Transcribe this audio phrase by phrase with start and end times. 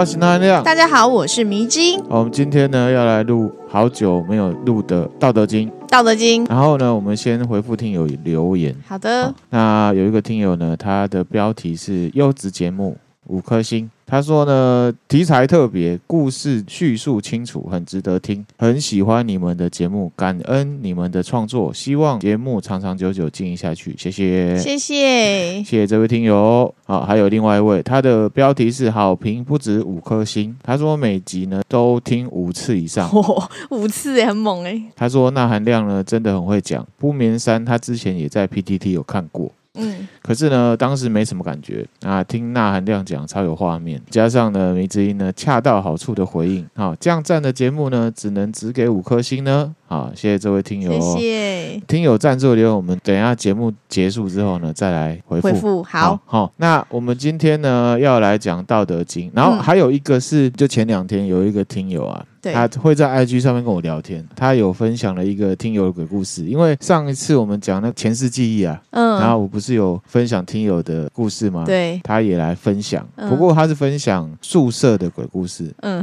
[0.00, 0.64] 我是那含亮。
[0.64, 2.02] 大家好，我是迷津。
[2.08, 5.68] 我们今天呢要来录好久没有录的《道德经》。
[5.90, 6.42] 道德经。
[6.46, 8.74] 然后呢，我们先回复听友留言。
[8.86, 9.26] 好的。
[9.26, 12.96] 好，那有一个听友呢，他的标题是优质节目，
[13.30, 13.88] 五颗星。
[14.06, 26.74] 他说呢，题材特别，故事叙述清楚，很值得听，很喜欢你们的节目，感恩你们的创作，希望节目长长久久经营下去，谢谢，谢谢，谢谢这位听友。
[26.84, 34.82] 好，还有另外一位，他的标题是好评不止五颗星，他说每集呢都听五次以上， 哦、五次也很猛哎。
[34.96, 39.52] 他说那含量呢真的很会讲，不眠山他之前也在 PTT 有看过。
[39.74, 42.24] 嗯，可是呢，当时没什么感觉啊。
[42.24, 49.74] 听呐喊亮讲超有画面，加上呢，迷之音呢恰到好处的回应，好，这样赞的节目呢，只能只给五颗星呢。
[49.90, 52.76] 好，谢谢这位听友，谢谢听友赞助留言。
[52.76, 55.48] 我们等一下节目结束之后呢，再来回复。
[55.48, 56.52] 回复好，好。
[56.58, 62.24] 那我们今天呢要来讲《道德经》，然后还有一个是，就前两天有一个听友啊。
[62.42, 66.46] 对他会在 IG 上面跟我聊天，他有分享了一个听友的鬼故事。
[66.46, 71.64] 因为上一次我们讲那前世记忆啊，嗯，然后我不是有分享听友的故事吗？
[71.66, 76.02] 对，他也来分享，不过他是分享宿舍的鬼故事，嗯，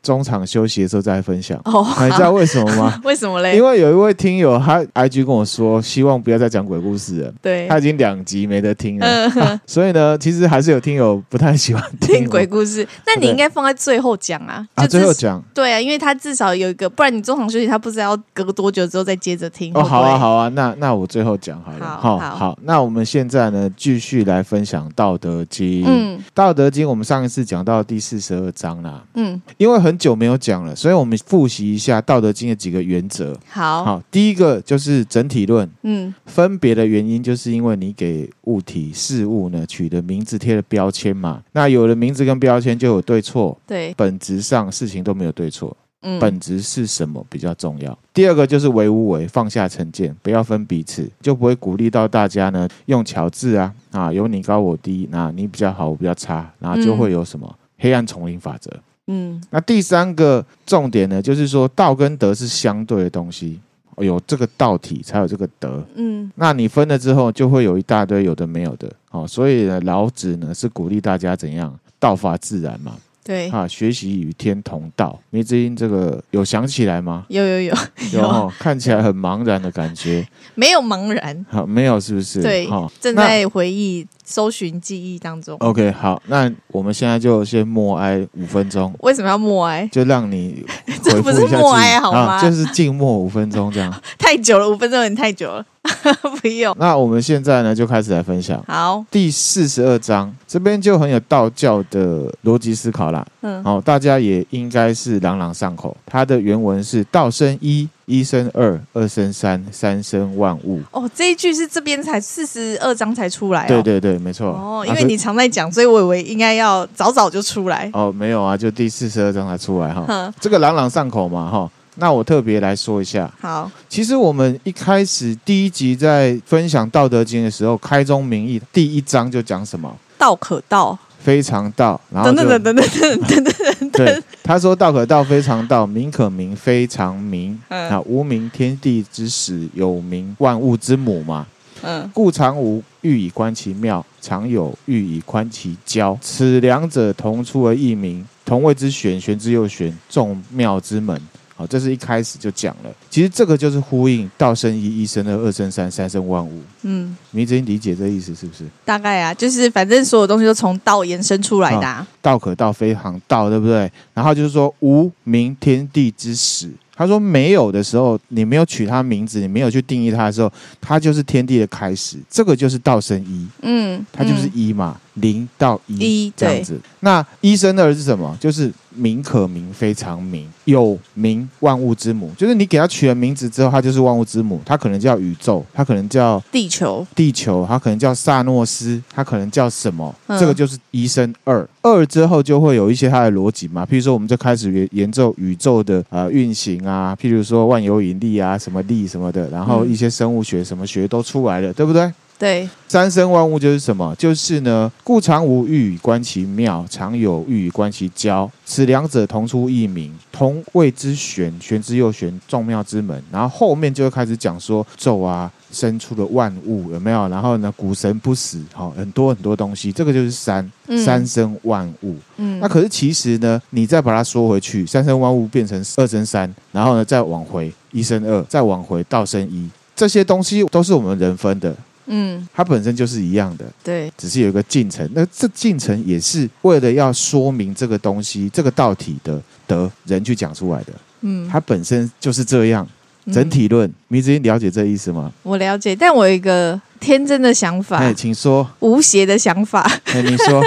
[0.00, 1.60] 中场休息的时候再分享。
[1.64, 2.96] 哦， 你知道为什么吗？
[3.02, 3.56] 为什么嘞？
[3.56, 12.86] 因为有一位听友他 IG 跟我说，希望不要再讲鬼故事了，对，他已经两集没得听了，嗯， 所以呢，其实还是有听友不太喜欢听，听鬼故事。
[13.06, 15.80] 那你应该放在最后讲啊，啊，最后讲，对啊。
[15.80, 19.72] 因为他至少有一个，不然你中场休息，他不知道要隔多久之后再接着听。
[19.74, 21.98] 哦，好啊，好啊，那那我最后讲好了。
[22.00, 25.82] 好，好，好，那我们现在呢，继续来分享《道德经》。
[25.86, 29.02] 嗯，《道德经》我们上一次讲到第四十二章啦。
[29.14, 33.38] 嗯，因为很久没有讲了，所以我们复习一下《道德经》的几个原则。
[33.46, 35.68] 好，好，第一个就是整体论。
[35.82, 41.42] 嗯，分别的原因就是因为你给物体、事物呢取的名字、贴了标签嘛。
[41.52, 43.56] 那有了名字跟标签，就有对错。
[43.66, 45.76] 对，本质上事情都没有对错。
[46.04, 47.96] 嗯，本质是什么比较重要？
[48.12, 58.68] 第二个就是唯无为，放下成见，不要分彼此，就不会鼓励到大家呢用巧智啊啊，有你高我低，那你比较好，我比较差，然后就会有什么、嗯、黑暗丛林法则。
[59.08, 63.60] 嗯，那第三个重点呢，就是说道跟德是相对的东西，
[63.98, 65.84] 有这个道体才有这个德。
[65.94, 68.90] 嗯，那你分了之后，就会有一大堆有的没有的。
[69.10, 72.96] 好，所以呢，老子呢是鼓励大家怎样道法自然嘛。
[73.24, 75.16] 对啊，学习与天同道。
[75.30, 77.24] 迷之音这个有想起来吗？
[77.28, 77.74] 有有有
[78.12, 80.26] 有，有，看起来很茫然的感觉。
[80.56, 82.42] 没有茫然，好，没有是不是？
[82.42, 85.56] 对，好，正在回忆、搜寻记忆当中。
[85.60, 88.92] OK，好，那我们现在就先默哀五分钟。
[89.00, 89.88] 为什么要默哀？
[89.92, 90.64] 就让你
[91.02, 92.18] 这不是默哀好吗？
[92.36, 93.92] 啊，就是静默五分钟这样。
[94.18, 95.64] 太久了，五分钟有点太久了。
[96.40, 96.74] 不用。
[96.78, 98.62] 那我们现在呢，就开始来分享。
[98.68, 103.26] 好，第四十二章这边就很有道教的逻辑思考啦。
[103.40, 105.96] 嗯，好，大家也应该是朗朗上口。
[106.06, 110.80] 它的原文是“道生一，一生二，二生三，三生万物”。
[110.92, 113.66] 哦，这一句是这边才四十二章才出来。
[113.66, 114.48] 对对对，没错。
[114.48, 117.90] 哦，因为你常在讲，所以我以为应该要早早就出来。
[117.94, 120.32] 哦，没有啊，就第四十二章才出来哈。
[120.38, 121.70] 这个朗朗上口嘛，哈。
[121.96, 129.94] 那我特别来说一下，好，其实我们一开始第一集在分享《道德经》的时候，开宗明义第一章就讲什么？
[130.16, 132.00] 道可道，非常道。
[132.10, 133.81] 然后等等等等等等等等。
[133.96, 137.58] 对，他说：“道可道，非常道；名可名，非常名。
[137.68, 141.46] 啊，无名，天地之始；有名，万物之母嘛。
[141.82, 146.16] 嗯，故常无，欲以观其妙；常有，欲以观其交。
[146.20, 149.20] 此两者，同出而异名，同谓之玄。
[149.20, 151.20] 玄之又玄，众妙之门。”
[151.54, 152.90] 好，这是一开始就讲了。
[153.10, 156.62] 其实这个就是呼应“道生一，一生二，二生三，三生万物”。
[156.82, 158.64] 嗯，迷之音理解这意思是不是？
[158.84, 162.06] 大概啊，就是反正所有东西都从道延伸出来的，啊。
[162.20, 163.90] 道可道，非常道，对不对？
[164.14, 166.70] 然后就是说，无名，天地之始。
[166.94, 172.18] 他说没有的时候，你没有取他名字，你没有去定义他的时候，他就是天地的开始。
[172.30, 173.46] 这个就是道生一。
[173.62, 175.96] 嗯，它就是一嘛，零到一，
[176.26, 176.78] 一这样子。
[177.00, 178.36] 那一生二是什么？
[178.38, 184.60] 就是名可名，非常名，有名万物之母，就是你给它取了名字之后，它就是万物之母。
[184.64, 190.14] 它可能叫宇宙，它可能叫地球，地球，它可能叫萨诺斯，它可能叫什么？
[190.26, 193.84] 嗯、这个就是一生二二之后就会有一些它的逻辑嘛。
[193.84, 202.10] 譬如说，我们就开始研研究宇宙的呃运行啊，譬如说万有引力啊，什么力什么的，然后一些生物学什么学都出来了，对不对？
[202.42, 204.12] 对，三生万物就是什么？
[204.18, 208.50] 就是呢，故常无欲以观其妙，常有欲以观其徼。
[208.64, 213.22] 此两者同出异名，同谓之玄，玄之又玄，众妙之门。
[213.30, 217.28] 然后后面就会开始讲说，咒啊生出了万物，有没有？
[217.28, 220.68] 然后呢，古神不死，好、哦，很多很多东西，这个就是三，
[221.04, 222.16] 三生万物。
[222.38, 231.72] 嗯，那可是其实呢，你再把它缩回去，三生万物变成二生三，然后呢再往回一生二，再往回道生一，这些东西都是我们人分的。
[232.14, 235.08] 嗯，它本身就是一样的，对，只是有一个进程。
[235.14, 240.92] 那这进程也是为了要说明这个东西，这个道体的的人去讲出来的。
[241.22, 242.86] 嗯，它本身就是这样。
[243.32, 245.30] 整体论，迷之音了解这意思吗？
[245.44, 247.98] 我了解，但我有一个天真的想法。
[247.98, 248.68] 哎，请说。
[248.80, 249.88] 无邪的想法。
[250.06, 250.60] 哎，你说。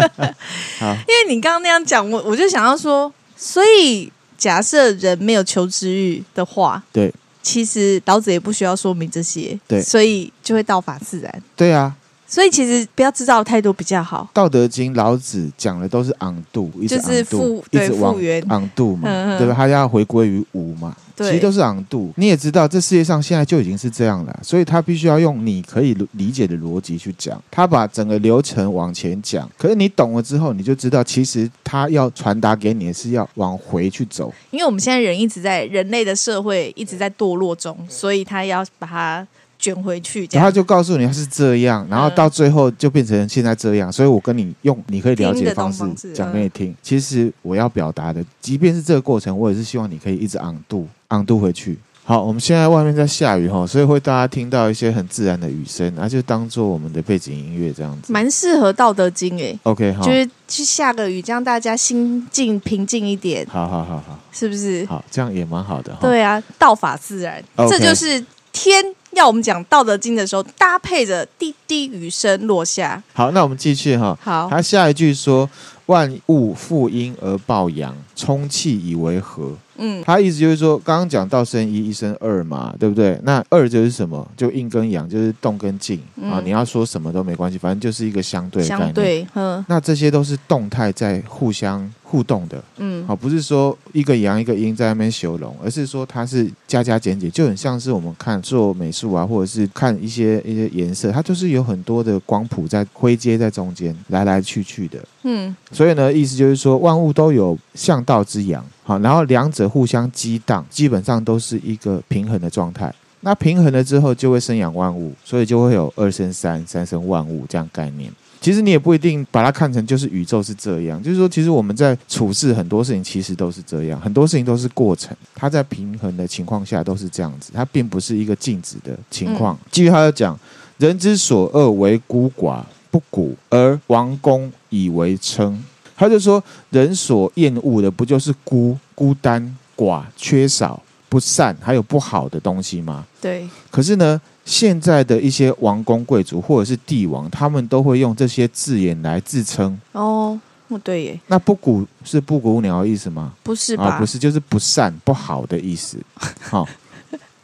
[0.80, 7.12] 好，因为你刚刚那样讲，我我就想要说，所以假设人没有求知欲的话，对。
[7.42, 11.42] 其实老子也不需要说明这些，对，所以就会道法自然。
[11.56, 11.94] 对啊，
[12.32, 14.26] 所以其实不要知道太多比较好。
[14.32, 19.52] 道德经老子讲的都是昂度，一直就是复对复原昂度嘛，嗯、对吧？
[19.54, 20.96] 他要回归于无嘛。
[21.14, 29.48] 其实都是昂度，你也知道，这世界上现在就已经是这样了，所以他必须要用你可以理解的逻辑去讲，他把整个流程往前讲。
[29.58, 34.32] 可是你懂了之后，你就知道，其实他要传达给你的是要往回去走。
[34.50, 39.24] 因为我们现在人一直在人类的社会一直在堕落中，所以他要把它
[39.62, 40.28] 卷回去。
[40.32, 43.90] 然后就告诉你他是这样，然后到最后就变成现在这样。
[43.90, 46.74] 所以我跟你用你可以了解的方式讲给你听。
[46.82, 50.86] 其实我要表达的，即便是这个过程，我也是希望你可以一直昂度。
[51.08, 51.78] 昂度回去。
[52.04, 58.12] 好，我们现在外面在下雨哈，所以会大家听到一些很自然的雨声，那就当做我们的背景音乐这样子。
[58.12, 59.56] 蛮适合《道德经》哎。
[59.62, 63.46] OK，好，就是去下个雨，这样大家心境平静一点。
[63.48, 64.84] 好好好好，是不是？
[64.86, 65.96] 好，这样也蛮好的。
[66.00, 73.02] 对啊，道法自然.这就是天要我们讲《道德经》的时候，搭配着滴滴雨声落下。
[73.12, 74.18] 好，那我们继续哈。
[74.22, 75.48] 好，他下一句说
[75.86, 83.18] ：“万物负阴而抱阳，充气以为和。”嗯，他意思就是说，刚刚讲道生一，一生二嘛，对不对？
[83.22, 84.26] 那二就是什么？
[84.36, 86.42] 就阴跟阳，就是动跟静、嗯、啊。
[86.44, 88.86] 你要说什么都没关系，反正就是一个相对的概念。
[88.86, 89.26] 相对，
[89.66, 92.62] 那这些都是动态在互相互动的。
[92.76, 104.98] 嗯，好，不是说一个阳一个阴在那边修容，而是说它是加加减减，就很像是我们看做美术啊，或者是看一些一些颜色，它就是有很多的光谱在灰阶在中间来来去去的。
[105.22, 108.64] 嗯，所以呢，意思就是说，万物都有向道之阳。
[108.82, 112.92] 好，然后两者互相激荡，基本上都是一个平衡的状态。
[113.20, 118.10] 那平衡了之后，就会生养万物，所以就会有二生三，三生万物这样概念。
[118.40, 125.16] 其实你也不一定把它看成就是宇宙是这样，就是说，其实我们在处事很多事情，其实都是这样，很多事情都是过程。
[125.32, 129.56] 它在平衡的情况下都是这样子，它并不是一个静止的情况。
[129.70, 130.36] 继续他就讲，
[130.78, 135.62] 人之所恶为孤寡不古，而王公以为称。
[136.02, 143.06] 他就说，人所厌恶的不就是孤、孤单、寡、缺少、不善，还有不好的东西吗？
[143.20, 143.48] 对。
[143.70, 149.80] 可是呢，现在的一些王公贵族或者是帝王，他们都会用这些字眼来自称。
[149.92, 151.20] 哦，不对耶。
[151.28, 153.32] 那不古是布谷鸟的意思吗？
[153.44, 153.84] 不是吧？
[153.84, 155.96] 啊，不是，就是不善、不好的意思。
[156.40, 156.68] 好，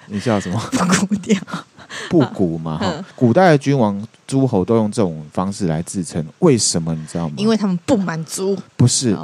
[0.06, 0.58] 你叫什么？
[0.74, 1.40] 布谷鸟。
[2.08, 7.34] 不古嘛，哈，古代的君王、诸侯都用这种方式来自称，为什么你知道吗？
[7.36, 8.56] 因为他们不满足。
[8.76, 9.16] 不是，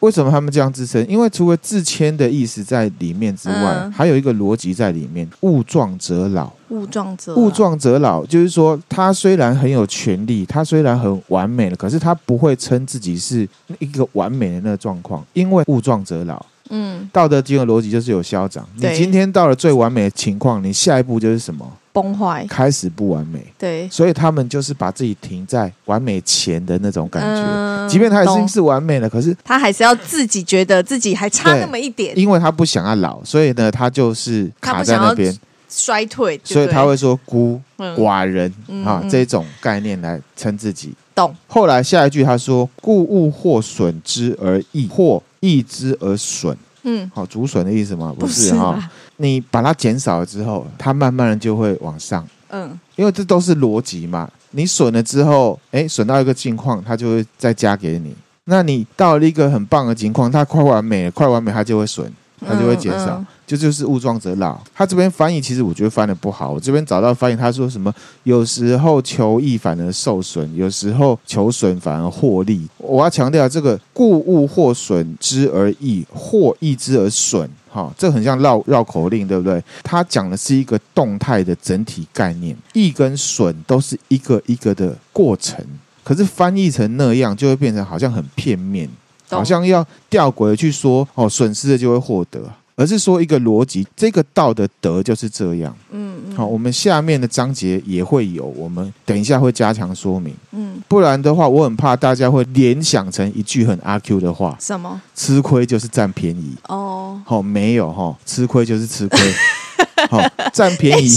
[0.00, 1.04] 为什么他们这样自称？
[1.08, 6.52] 因为除了自谦的意思在里面之外，还有一个逻辑在里面：物壮则老。
[6.70, 16.44] 物壮则物壮则老，就是说，他虽然很有权力，他虽然很完美了，可是他不会称自己是一个完美的那个状况，因为物壮则老。
[16.70, 18.66] 嗯，道德经的逻辑就是有消长。
[18.76, 21.70] 你今天到了最完美的情况，你下一步就是什么？
[21.94, 23.40] 崩坏，开始不完美。
[23.56, 27.40] 对，所以他们就是把自己停在完美前的那种感觉。
[27.40, 32.18] 嗯、即便他已经是完美了，可是他还是要自己觉得自己还差那么一点。
[32.18, 35.32] 因为他不想要老，所以呢，他就是卡在那边
[35.68, 36.40] 衰退。
[36.42, 40.92] 所以他会说孤寡人、嗯、啊、嗯、这种概念来称自己。
[41.14, 41.32] 懂。
[41.46, 48.14] 后来下一句他说：“故物或损之而益，或益之而损。”嗯，好，竹笋的意思吗？
[48.18, 48.78] 不是哈，
[49.16, 52.26] 你把它减少了之后，它慢慢的就会往上。
[52.50, 54.30] 嗯，因为这都是逻辑嘛。
[54.52, 58.14] 你损了之后，哎，损到一个境况，它就会再加给你。
[58.44, 62.12] 那你到了一个很棒的情况，它快完美了，快完美它就会损，
[62.46, 63.16] 它就会减少。
[63.18, 66.50] 嗯嗯就就是物壮则老，他这边翻译其实我觉得翻的不好。
[66.50, 67.92] 我这边找到翻译，他说什么？
[68.22, 72.66] 有时候求益反而受损，有时候求损反而获利。
[72.78, 77.48] 我要强调这个“故物或损之而益，或益之而损”。
[77.70, 79.62] 哈，这很像绕绕口令，对不对？
[79.82, 85.62] 他讲的是一个动态的整体概念，益跟损都是一个一个的过程。
[86.04, 88.88] 可是翻译成那样，就会变成好像很片面，
[89.28, 92.40] 好像要吊诡的去说哦，损失的就会获得。
[92.76, 95.76] 而是说一个逻辑，这个道的德就是这样。
[95.90, 100.34] 嗯，嗯，好，我们下面的章节也会有，我们等一下会加强说明。
[100.52, 104.56] 嗯，不然的话，我很怕大家会联想成一句很阿 Q 的话。
[104.60, 105.00] 什么？
[105.14, 106.56] 吃亏就是占便宜。
[106.68, 109.18] 哦，好，没有哈，吃亏就是吃亏。
[110.10, 110.20] 好，
[110.52, 111.08] 占便宜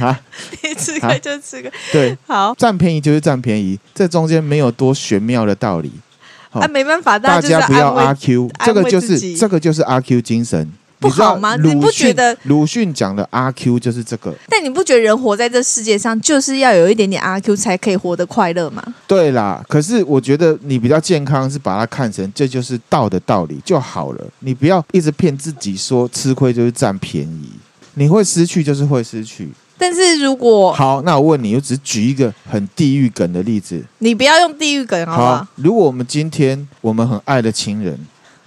[0.00, 0.18] 啊？
[0.62, 1.70] 你吃亏就吃亏。
[1.92, 5.90] 对，好，占便宜就是占便宜，这中间没有多玄妙的道理。
[6.50, 10.68] 啊，没办法，大家不要阿 Q，这个就是这个就是阿 Q 精神。
[11.00, 11.56] 不好吗？
[11.56, 14.34] 你不觉得鲁迅讲的阿 Q 就是这个？
[14.48, 18.82] 但你不觉得人活在这世界上，就是要有一点点阿 Q 才可以活得快乐吗？
[19.06, 24.24] 对啦，可是我觉得你比较健康，是把它看成这就是道的道理就好了。
[24.40, 27.50] 你不要一直骗自己说吃亏就是占便宜，
[27.94, 29.48] 你会失去就是会失去。
[29.78, 35.36] 但是如果好，那我问你，我只举一个很地狱梗的例子，你不要用地狱梗好不好？
[35.36, 37.98] 好，如果我们今天我们很爱的亲人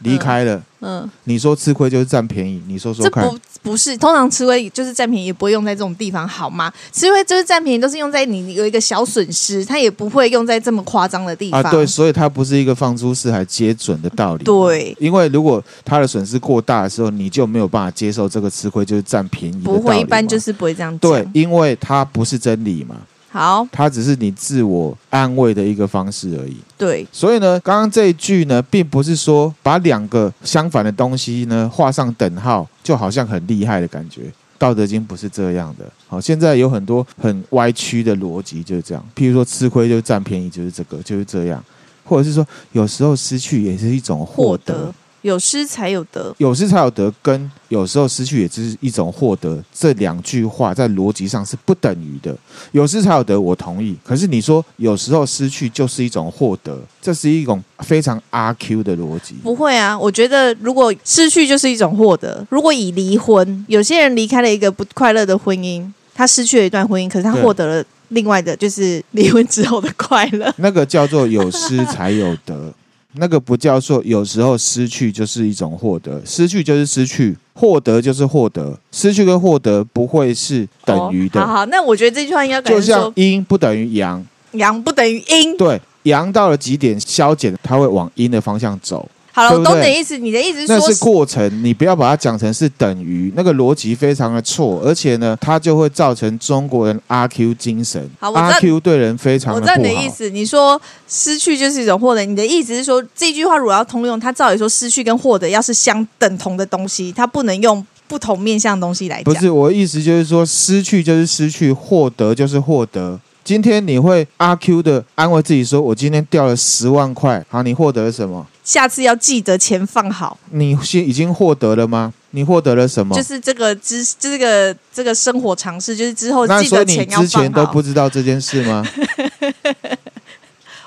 [0.03, 0.55] 离开了。
[0.55, 3.23] 嗯嗯，你说吃亏就是占便宜，你说说看。
[3.23, 6.69] 这不不是，通常吃亏就是占便宜，也不会用在这种地方，好吗？
[6.91, 11.63] 吃亏就是占便宜，都是用在你有一个小损失，它也不会用在这么夸张的地方。
[11.63, 14.43] 啊，对，所以它不是一个放诸四海皆准的道理。
[14.43, 19.61] 对，因为如果它的损失过大的时候，你就没有办法接受这个吃亏就是占便宜。
[19.63, 20.97] 不会，一般就是不会这样。
[20.97, 22.97] 对，因为它不是真理嘛。
[23.33, 26.55] 好，它只是你自我安慰的一个方式而已。
[26.77, 34.21] 对，所以呢，刚刚这一句呢，并不是说把两个相反的东西呢画上等号，就好像很厉害的感觉。
[34.59, 35.91] 《道德经》不是这样的。
[36.07, 39.03] 好，现在有很多很歪曲的逻辑就是这样。
[39.15, 41.61] 譬如说，吃亏就占便宜，就是这个，就是这样。
[42.05, 44.73] 或者是说，有时候失去也是一种获得。
[44.75, 49.63] 获得有失才有得，有失才有得，跟有时候失去也是一种获得。
[49.73, 52.35] 这两句话在逻辑上是不等于的。
[52.73, 53.97] 有失才有得，我同意。
[54.03, 59.35] 可是你说有时候失去就是一种获得，这是一种非常阿 Q 的逻辑。
[59.41, 70.53] 不会啊，我觉得如果失去就是一种获得，如果以离婚，有些人离开了一个不快乐的婚姻，他失去了一段婚姻，可是他获得了另外的，就是离婚之后的快乐。
[70.57, 72.73] 那个叫做有失才有得。
[73.15, 81.39] 那个不叫做，有时候失去就是一种获得，失去就是失去，获得就是获得，失去跟获得不会是等于的。
[81.41, 85.55] 哦、好好，那我觉得这句话应该就像阴不等于阳，阳不等于阴。
[85.57, 89.07] 对，阳到了极点消减，它会往阴的方向走。
[89.35, 90.17] 好了，我懂你的意思。
[90.19, 98.07] 你的意思是说，那是过程，你不要把它讲成是等于，那个逻辑非常的错，而且呢，它就会造成中国人阿 Q 精神。
[98.19, 99.73] 好，阿 Q 对人非常的不好。
[99.73, 100.29] 我知道你的意思。
[100.29, 109.33] 你说失去就是一种获得，你的意思是说，这句话如果要通用，它照理说失去跟获得要是相等同的东西，它不能用不同面向的东西来讲。
[109.33, 113.19] 不是，我的意思就是说，失去就是失去，获得就是获得。
[113.43, 118.45] 今天你会阿 Q 的安慰自己说：“我今天掉了十万块，好，你获得了什么？
[118.63, 120.37] 下次要记得钱放好。
[120.51, 122.13] 你先已经获得了吗？
[122.31, 123.15] 你获得了什么？
[123.15, 127.21] 就是这个知，这个这个生活常识，就是之后记得钱要放好。
[127.21, 128.85] 你之前都不知道这件事吗？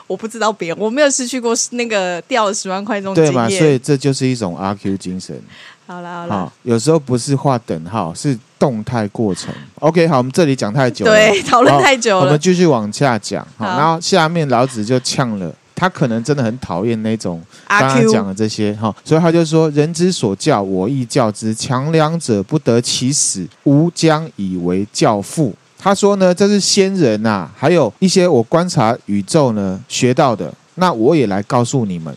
[0.07, 3.49] 我不知道别人，我没有失去过那个掉了十万块这种对吗？
[3.49, 5.41] 所以这就是一种阿 Q 精神。
[5.87, 9.53] 好了好了，有时候不是画等号，是动态过程。
[9.81, 13.47] OK，好，我们这里讲太久了，对，讨论太久了，我们继续往下讲。
[13.57, 21.55] 好，然后下面老子就呛了，他可能真的很讨厌那种刚刚讲的这些哈，所以他就说：“人之所教，我亦教之。
[21.55, 32.13] 强梁者不得其死，吾将以为教父。”他说呢，这是先人呐、啊，还有一些我观察宇宙呢学到的，那我也来告诉你们。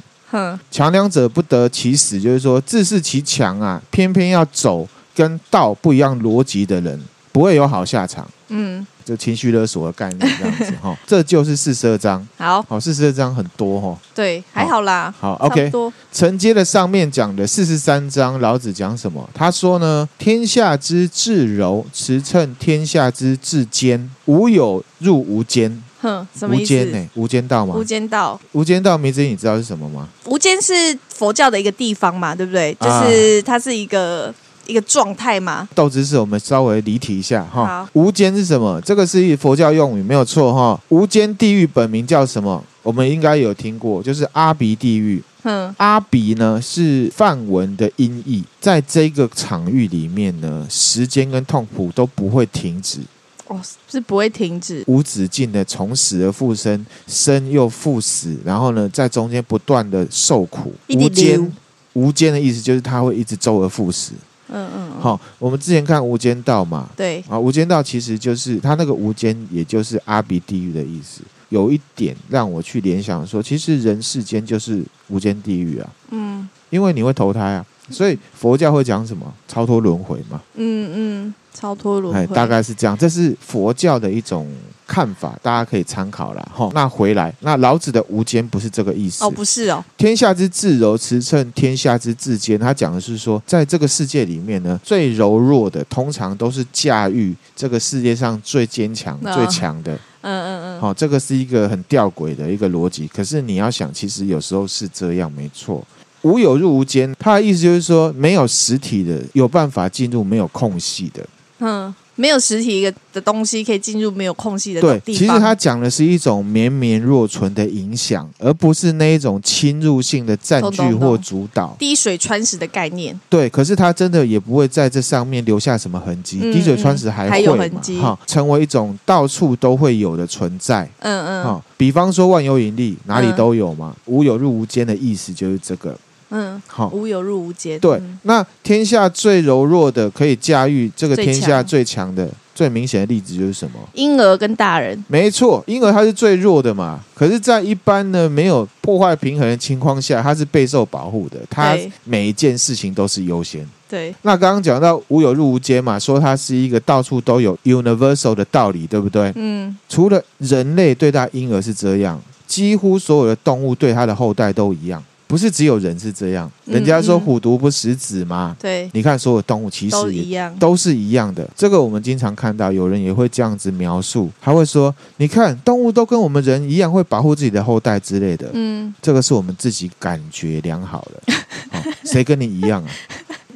[0.71, 6.99] 强梁者不得其死，就是说自恃其强啊，偏偏要走跟道不一样逻辑的人，
[7.31, 8.27] 不会有好下场。
[8.47, 12.25] 嗯，就情绪勒索的概念这样子 哈，这就是四十二章。
[12.37, 13.97] 好，好，四十二章很多哈。
[14.13, 15.11] 对，还好啦。
[15.19, 15.71] 好，OK。
[16.13, 19.27] 承接了上面讲的四十三章，老子讲什么？
[19.33, 25.81] 他说呢，天下之至柔，驰骋天下之至坚，无有入无间。
[26.01, 26.63] 哼，什么意思？
[26.63, 27.09] 无间呢？
[27.15, 27.75] 无间道吗？
[27.75, 30.07] 无间道，无间道，名字你知道是什么吗？
[30.25, 32.77] 无间是佛教的一个地方嘛，对不对？
[32.79, 34.33] 就是它是一个、啊、
[34.69, 35.67] 一个状态吗。
[35.73, 37.89] 豆知识，我们稍微离题一下哈。
[37.93, 38.79] 无间是什么？
[38.81, 40.79] 这个是佛教用语，没有错哈。
[40.89, 42.63] 无间地狱本名叫什么？
[42.83, 45.21] 我们应该有听过，就是阿鼻地狱。
[45.43, 52.99] 嗯，阿鼻呢是梵文的音译，在这个场域里面呢，时间跟痛苦都不会停止。
[53.47, 53.59] 哦，
[53.89, 60.73] 是不会停止，无止境的从死而复生，生又复死，然后呢，在中间不断的受苦。
[60.89, 61.51] 无间，
[61.93, 64.11] 无间的意思就是他会一直周而复始。
[64.51, 71.21] 嗯嗯，好、哦，我们之前看《无间道》嘛，对，啊，《无间道》其实就是它那个无间，也就是阿鼻地狱的意思。
[71.49, 75.89] 有一点让我去联想说，其实人世间就是无间地狱啊。
[76.11, 80.41] 嗯，因为你会投胎啊，所以佛教会讲什么超脱轮回嘛。
[80.55, 84.47] 嗯嗯，超脱轮回，大概是这样，这是佛教的一种
[84.87, 86.69] 看法，大家可以参考了哈。
[86.73, 89.83] 那回来，那老子的无间不是这个意思哦，不是哦。
[89.97, 92.59] 天下之至柔，驰骋天下之至坚。
[92.59, 99.93] 他讲的是说，在这个世界里面呢，最柔弱的通常都是驾驭这个世界上最坚强、哦、最强的。
[100.21, 103.07] 嗯嗯嗯，好，这个是一个很吊诡的一个逻辑。
[103.07, 105.81] 可是你要想，其实有时候是这样，没错。
[106.21, 111.25] 无有入无间，他的意思就是说，没有实体的有办法进入没有空隙的。
[111.59, 111.93] 嗯。
[112.15, 114.81] 没有实体一个的东西可以进入没有空隙的。
[114.81, 121.73] 对，其实他讲的是一种绵绵若存的影响，而不是那一种侵入性的占据或主导。
[121.79, 123.17] 滴水穿石的概念。
[123.29, 126.39] 对，可是他真的也不会在这上面留下什么痕迹。
[126.41, 130.83] 嗯、滴水穿石还会还有痕迹，哈，成为一种到处都会有的存在。
[130.99, 133.95] 嗯嗯，哈，比方说万有引力，哪里都有嘛。
[133.95, 135.97] 嗯、无有入无间的意思就是这个。
[136.29, 137.79] 嗯，好，无有入无间。
[137.79, 143.79] 对，那天下最柔弱的可以驾驭这个天下最强的，最明显的例子就是什么？
[143.93, 145.03] 婴儿跟大人。
[145.07, 146.99] 没错，婴儿他是最弱的嘛。
[147.15, 151.39] 可是，在一般呢没有破坏平衡的情况下，他是备受保护的。
[151.49, 153.67] 他每一件事情都是优先。
[153.89, 154.13] 对。
[154.21, 159.31] 那刚刚讲到无有入无间嘛，说它是一个到处都有 universal 的道理，对不对？
[159.35, 159.75] 嗯。
[159.89, 165.03] 除了人类对待婴儿是这样，几乎所有的动物对他的后代都一样。
[165.29, 168.57] 不是只有人是这样，人家说虎毒不食子嘛。
[168.59, 171.47] 对、嗯，你看所有动物其实都一样，都是一样的。
[171.55, 181.33] 这个我们经常看到，有人也会这样子描述，他会说：“你看，动物都跟我们人一样，会保护自己的后代之类的。”嗯，这个是我们自己感觉良好的。
[181.77, 182.89] 哦、谁跟你一样啊？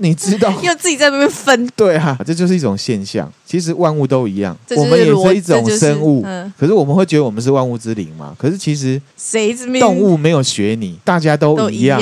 [0.03, 3.31] 你知道， 又自己在那边分，对啊，这就是一种现象。
[3.45, 8.35] 其实万物都一样，我们也是一种生物，就是嗯、可是我们会觉得我们是万物之灵嘛？
[8.37, 11.99] 可是其实谁动物没有学你，大家都一样，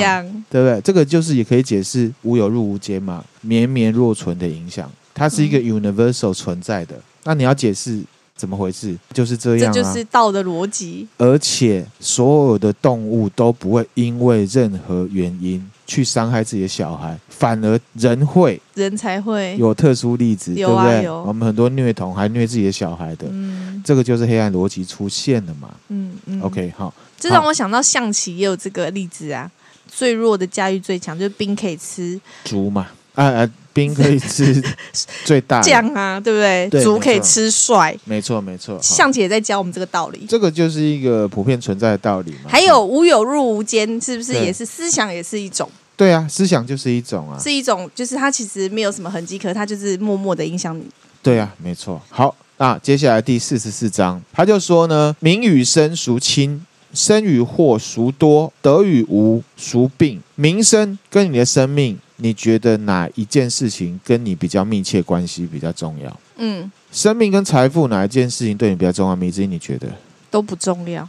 [0.50, 0.80] 对不对？
[0.80, 6.96] 这个就是也可以解释无有入无间嘛，绵绵若存的影响，它是一个 universal 存在的。
[6.96, 8.00] 嗯、那你要解释
[8.34, 8.96] 怎么回事？
[9.12, 11.06] 就是这样、啊，这就是道的逻辑。
[11.18, 15.64] 而且所有的动物都不会因为任何原因。
[15.92, 21.04] 去伤害自己的小孩，反而人会，人才会有特殊例子，有啊、对不对？
[21.04, 21.22] 有。
[21.24, 29.50] 我们很多虐童还虐自己的小孩的，嗯，这个就是黑暗逻辑出现了嘛，嗯嗯，OK，好，这让我想到象棋也有这个例子啊，
[29.86, 34.62] 最弱的驾驭最强，就是兵可以吃卒嘛，啊啊，兵可以吃
[35.26, 36.68] 最大将啊，对不对？
[36.70, 42.48] 对卒可以吃帅，没错没错，象棋也在教我们这个道理，这个就是一个普遍存在的道理嘛。
[42.48, 45.68] 还有无有入无间，是不是也是思想也是一种？
[45.96, 50.84] 对啊，思想就是一种啊，是一种，就是它其实没有什么痕迹，可它就是默默的影响你。
[51.22, 52.00] 对啊，没错。
[52.08, 56.64] 好，那接下来第四十四章，他就说呢：名与生孰轻？
[56.92, 58.52] 生与祸孰多？
[58.60, 60.20] 得与无孰病？
[60.34, 66.20] 名声跟你的生命，你觉得哪一件事情跟你比较密切关系比较重要？
[66.36, 69.16] 嗯，生命跟财富哪一件事情对你比较重要？
[69.16, 69.88] 米子，你觉得？
[70.32, 71.06] 都不重要。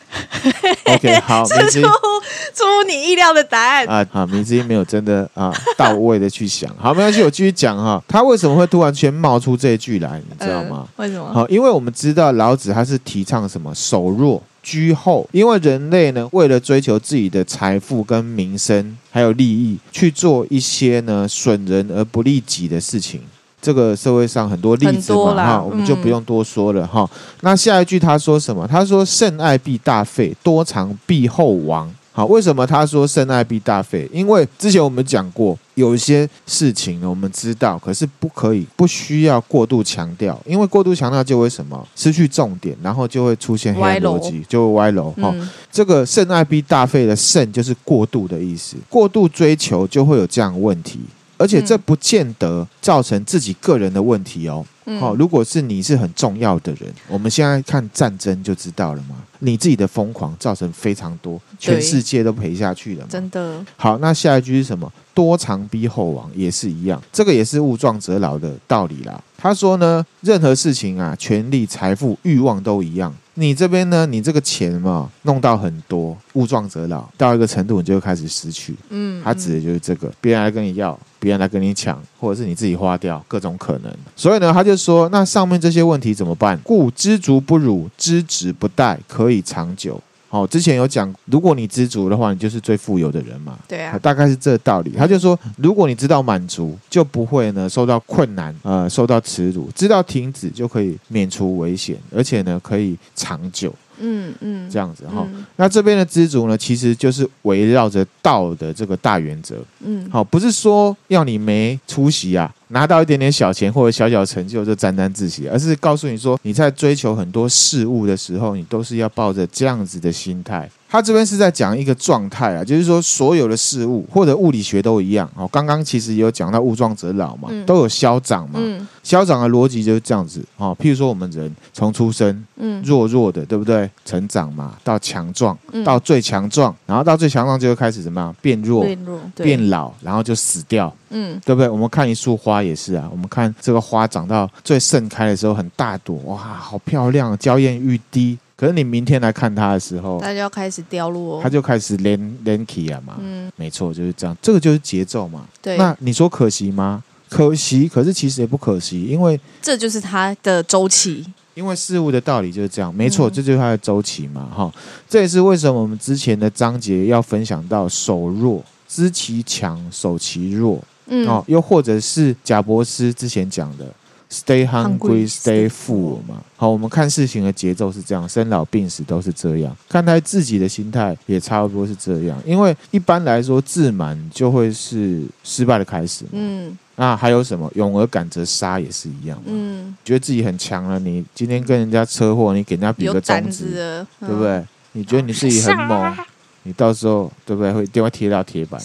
[0.83, 4.05] OK， 好，这出出乎你意料的答案啊！
[4.11, 6.69] 好，明之没有真的啊到位的去想。
[6.77, 8.03] 好，没关系，我继续讲哈。
[8.05, 10.21] 他为什么会突然间冒出这一句来？
[10.29, 10.85] 你知道吗？
[10.97, 11.33] 呃、为什么？
[11.33, 23.21] 好，因为我们知道老子他是提倡什么守弱居后，因为人类呢为了追求自己的财富跟名声还有利益，去做一些呢损人而不利己的事情。
[23.63, 27.09] 这个社会上很多例子嘛，哈，我们就不用多说了哈。
[27.41, 28.67] 那下一句他说什么？
[28.67, 34.07] 他说：“甚爱必大费，多藏必厚亡。”好，为什么他说“甚爱必大费”？
[34.13, 41.87] 因为之前我们讲过，有一些事情呢，我们知道，可是不可以、不需要过度强调，因为过度强调就会什么？
[41.95, 45.09] 失去重点，然后就会出现黑暗逻辑，就会歪楼。
[45.13, 45.33] 哈，
[45.71, 50.99] 这个“甚爱必大费”的“甚”就是过度的意思，过度追求就会有这样的问题。
[51.43, 54.65] 而且这不见得造成自己个人的问题哦。
[54.97, 59.17] 好、嗯，如果是你是很重要的人，我们现在看战争就知道了嘛。
[59.39, 63.07] 你自己的疯狂造成非常多，全世界都赔下去了嘛。
[63.09, 63.61] 真的。
[63.75, 64.89] 好，那下一句是什么？
[65.13, 67.01] 多藏必后亡，也是一样。
[67.11, 69.21] 这个也是物壮则老的道理啦。
[69.37, 73.13] 他说呢，任何事情啊，权力、财富、欲望都一样。
[73.35, 78.75] 你这边呢，你这个钱嘛，弄到很多，物壮则老，到一个程度你就会开始失去。
[78.89, 83.91] 嗯，他指的就是这个，别人来跟你要，别人来跟你抢，或者是你自己花掉，各种可能。
[84.15, 86.59] 所以呢，他就说，那上面这些问题怎么办？
[86.63, 89.99] 故知足不辱，知止不殆，可以长久。
[90.33, 93.55] 哦，之前有讲，如果你知足的话，你就是最富有的人嘛。
[93.67, 94.91] 对啊，大概是这个道理。
[94.97, 103.71] 他就说，如果你知道满足，就不会呢受到困难，呃，受到耻辱；知道停止，就可以免除危险，而且呢可以长久。
[103.99, 105.23] 嗯嗯，这样子哈。
[105.31, 109.57] 嗯、那这边的知足呢，其实就是围绕着道的这个大原则。
[109.81, 120.69] 嗯，好，不是说要你没出息啊，拿到一点点小钱或者小小成就就沾沾自喜，而是告诉你说，你在追求很多事物的时候，你都是要抱着这样子的心态。
[120.89, 125.49] 他这边是在讲一个状态啊，就是说所有的事物或者物理学都一样哦。
[125.51, 128.59] 刚刚其实也有讲到物壮则老嘛，嗯、都有消长嘛。
[128.61, 130.77] 嗯、消长的逻辑就是这样子哦。
[130.79, 133.89] 譬如说我们人从出生，嗯，弱弱的，对不对？
[134.05, 138.35] 成长嘛，到强壮，到最强壮，然后到最强壮就会开始怎么样？
[138.39, 140.95] 变弱，变弱，变老，然后就死掉。
[141.09, 141.67] 嗯，对不对？
[141.69, 148.37] 我们看一束花也是啊，我们看这个花长到最盛开的时候很大朵，哇，好漂亮，娇艳欲滴。
[148.55, 153.15] 可是你明天来看它的时候，它就要开始掉落，它就开始连连起啊嘛。
[153.19, 154.37] 嗯，没错，就是这样。
[154.41, 155.45] 这个就是节奏嘛。
[155.61, 155.75] 对。
[155.75, 157.03] 那你说可惜吗？
[157.29, 161.25] 可惜，可是其实也不可惜，因为这就是它的周期。
[161.55, 164.47] 因为事物的道理就是这样，没错，这就是它的周期嘛。
[164.55, 164.71] 哈，
[165.09, 170.81] 这也是为什么我们之前的章节要分享到手弱，知其强，守其弱。
[171.07, 171.27] 嗯。
[171.27, 173.85] 哦，又或者是贾博斯之前讲的。
[174.31, 176.41] Stay hungry, stay full 嘛。
[176.55, 179.77] 好，我们看事情的节奏是这样，生老病死都是这样。
[179.87, 182.35] 看待自己的心态也差不多是这样。
[182.43, 186.25] 因为一般来说，自满就会是失败的开始。
[186.31, 187.71] 嗯，那还有什么？
[187.75, 189.39] 勇而敢则杀也是一样。
[189.45, 194.63] 嗯，觉得自己很强了，你今天跟人家车祸，你给人家比个中指，对不对？
[194.93, 196.17] 你觉得你自己很猛。
[196.63, 197.71] 你到时候对不对？
[197.71, 198.81] 会电话贴到铁板。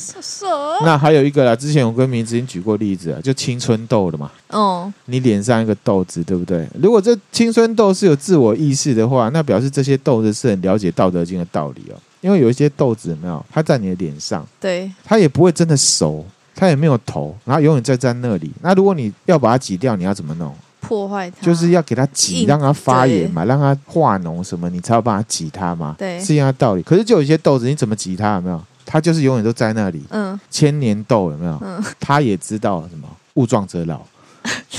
[0.85, 4.31] 那还有一个啦，之前我跟明子已经举过例子啊，就青春痘的嘛。
[4.49, 4.93] 哦。
[5.07, 6.67] 你脸上一个痘子，对不对？
[6.81, 11.97] 如果这青春痘是有自我意识的话，那表示这些痘子是很了解《道德经》的道理哦。
[12.21, 13.45] 因为有一些痘子有没有？
[13.51, 18.51] 它在你的脸上，对，它也不会真的熟，它也没有头，然后永远在在那里。
[18.61, 20.53] 那如果你要把它挤掉，你要怎么弄？
[20.89, 25.95] 破坏它，就是要给它挤，让它发炎嘛，让它化脓什么，你才要帮它挤它嘛。
[25.99, 26.83] 对，是一样的道理。
[26.83, 28.37] 可是就有一些豆子，你怎么挤它？
[28.37, 28.61] 有没有？
[28.87, 30.03] 它就是永远都在那里。
[30.09, 31.59] 嗯，千年豆有没有？
[31.63, 33.07] 嗯，它也知道什么？
[33.35, 34.01] 物壮则老。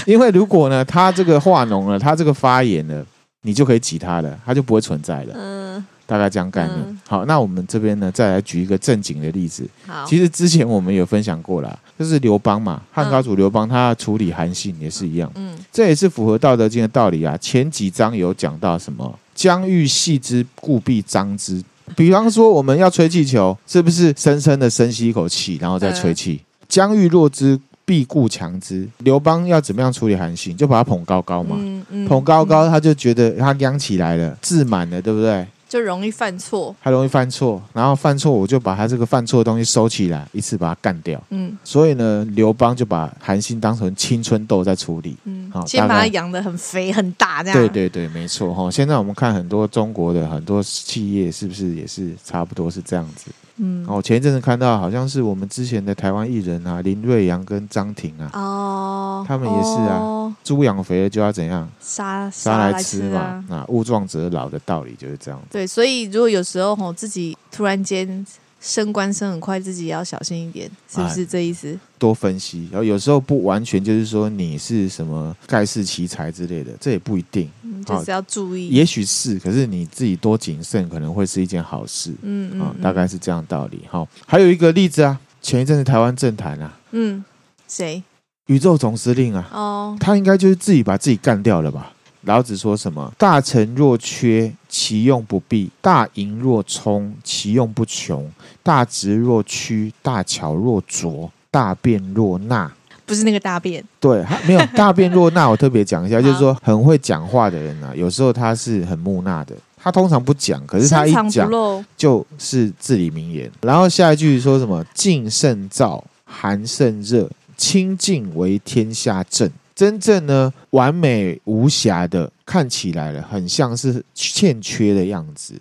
[0.06, 3.06] 因为如果呢，它这个化脓了，它这个发炎了，
[3.44, 5.34] 你就可以挤它了，它就不会存在了。
[5.36, 5.86] 嗯。
[6.08, 6.76] 大概这样概念。
[6.80, 9.64] 嗯、好，那我们这边呢，再来举一个正经的例子。
[9.86, 15.30] 好，其实之前我们有分享过啦，就是刘邦嘛，汉高祖刘邦，他处理韩信也是一样。
[15.36, 17.36] 嗯，这也是符合《道德经》的道理啊。
[17.42, 19.20] 前几章有讲到什么？
[19.36, 21.62] 将欲细之，故必张之。
[21.98, 26.40] 比方说，我们要吹气球，是不是深深的深吸一口气，然后再吹气？
[26.70, 28.88] 将欲弱之，必固强之。
[29.00, 30.56] 刘邦要怎么样处理韩信？
[30.56, 35.46] 就把他捧高高嘛，嗯嗯、捧高高，他就觉得他扬起来了，自满了，对不对？
[35.70, 41.22] 就容易犯错，他容易犯错，然后犯错，我就把他这个犯错的东西收起来，一次把他干掉。
[41.30, 45.16] 嗯，所以呢，刘邦就把韩信当成青春痘在处理。
[45.26, 47.58] 嗯，好，先把它养得很肥很大，这样。
[47.60, 48.72] 对对对，没错哈。
[48.72, 53.30] 现在我们看很多中国的很多企业，是不是也是差不多是这样子？
[53.60, 65.48] 嗯，哦，前一阵子看到好像是我们之前的台湾艺人啊，林瑞阳跟张庭啊，哦，他们也是啊，哦、猪养肥了就要怎样杀杀来吃嘛，啊，物壮则老的道理就是这样子。
[65.52, 68.26] 对，所以如果有时候吼自己突然间。
[68.60, 71.78] 升官升很快，自己也要小心一点，是不是这意思？
[71.98, 78.70] 多分析，然后有时候不完全就是说你是什么盖世奇才之类的，这也不一定，嗯、就是要注意。
[78.70, 82.12] 也许是，可是你自己多谨慎，可能会是一件好事。
[82.22, 83.82] 嗯嗯，嗯，大概是这样道理。
[83.90, 87.24] 好，还有一个例子啊，前一阵子台湾政坛啊，嗯，
[87.68, 88.02] 谁？
[88.48, 91.94] 宇宙总司令啊，哦，他应该就是自己把自己干掉了吧？
[92.30, 93.12] 老子说什么？
[93.18, 98.24] 大成若缺，其用不弊；大盈若冲，其用不穷；
[98.62, 102.72] 大直若屈，大巧若拙，大辩若讷。
[103.08, 105.50] 不是那个大便，对，没有 大辩若讷。
[105.50, 109.56] 我特别讲一下，就是说很会讲话的人啊，有时候他是很木讷的。
[109.82, 111.50] 他通常不讲，可是他一讲
[111.98, 113.52] 就是至理名言。
[113.62, 114.86] 然后下一句说什么？
[114.94, 119.50] 静胜燥，寒胜热，清静为天下正。
[119.80, 125.54] 真正呢，完美无瑕的看起来了，很像是欠缺的样子，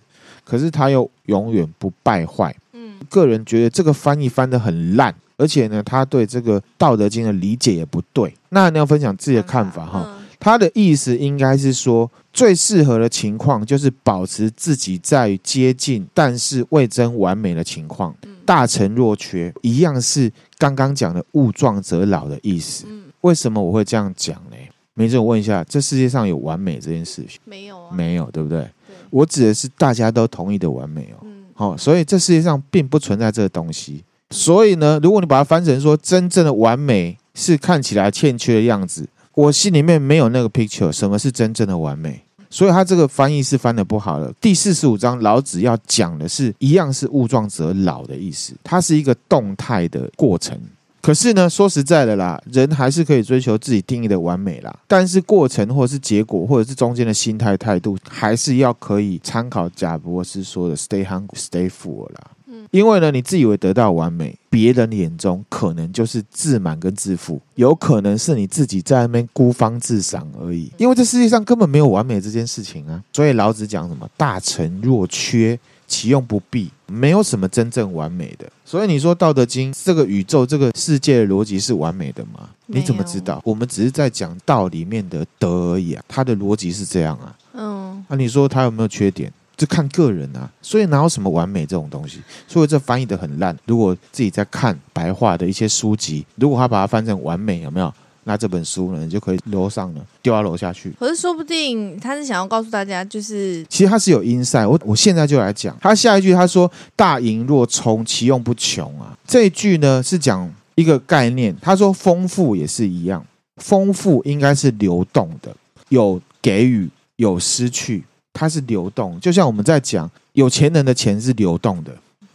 [0.44, 2.52] 可是他又永远不败坏。
[2.72, 8.34] 嗯，个人觉得这个翻译翻得很烂，而且呢，他对这个《道德经》的理解也不对。
[8.48, 10.18] 那你要分享自己的看法哈。
[10.40, 18.12] 他的意思应该是说，最适合的情况就是保持自己在接近，但是未臻完美的情况。
[18.44, 22.84] 大成若缺，一样是刚刚讲的“物壮则老”的意思。
[23.22, 24.56] 为什么我会这样讲呢？
[24.94, 27.38] 梅子，我问一下，这世界上有完美这件事情？
[27.44, 28.62] 没有啊，没有，对不对？
[28.86, 31.26] 对，我指的是大家都同意的完美哦。
[31.54, 34.04] 好，所以这世界上并不存在这个东西。
[34.30, 39.08] 所以呢，如果你把它翻成说，真正的完美是看起来欠缺的样子。
[39.34, 42.20] 我心里面没有那个 picture，什么是真正的完美？
[42.50, 44.32] 所以他这个翻译是翻得不好的。
[44.40, 50.58] 第四十五章，老子要讲的是一样是物壮则老的意思，它是一个动态的过程。
[51.00, 54.76] 可是呢，说实在的啦，人还是可以追求自己定义的完美啦。
[54.86, 62.30] 但是过程或者是结果，或者是中间的心态态度，还是要可以参考贾博士说的 “stay hungry, stay full” 啦。
[62.70, 70.70] 因为呢，你自以为得到完美，别人眼中可能就是自满跟自负，有可能是你自己在那边孤芳自赏而已。
[70.76, 73.02] 因为这世界上根本没有完美这件事情啊。
[73.14, 75.58] 所以老子讲什么“大成若缺，
[75.88, 78.48] 其用不弊”，没有什么真正完美的。
[78.64, 82.48] 所以你说《道德经》这个宇宙、这个世界的逻辑是完美的吗？
[82.66, 83.40] 你怎么知道？
[83.44, 86.04] 我们只是在讲道里面的德而已啊。
[86.06, 87.34] 它的逻辑是这样啊。
[87.54, 88.04] 嗯。
[88.06, 89.32] 那你说它有没有缺点？
[89.56, 92.20] 就看个人啊，所以哪有什么完美这种东西？
[92.46, 93.56] 所以这翻译的很烂。
[93.66, 97.92] 如果自己在看白话的一些书籍，如果他把它翻成完美，有没有？
[98.28, 100.92] 那这本书呢，你就可以楼上了，丢到楼下去。
[101.00, 104.68] 可是说不定他是想要告诉大家，就是其实他是有 insight。
[104.68, 109.16] 我我现在就来讲，他下一句他说“大盈若冲，其用不穷”啊。
[109.26, 111.56] 这一句呢是讲一个概念。
[111.62, 113.24] 他说丰富也是一样，
[113.56, 115.50] 丰富应该是流动的，
[115.88, 116.86] 有给予，
[117.16, 118.04] 有失去。
[118.34, 121.90] 它是流动，就像我们在讲有钱人的钱是流动的，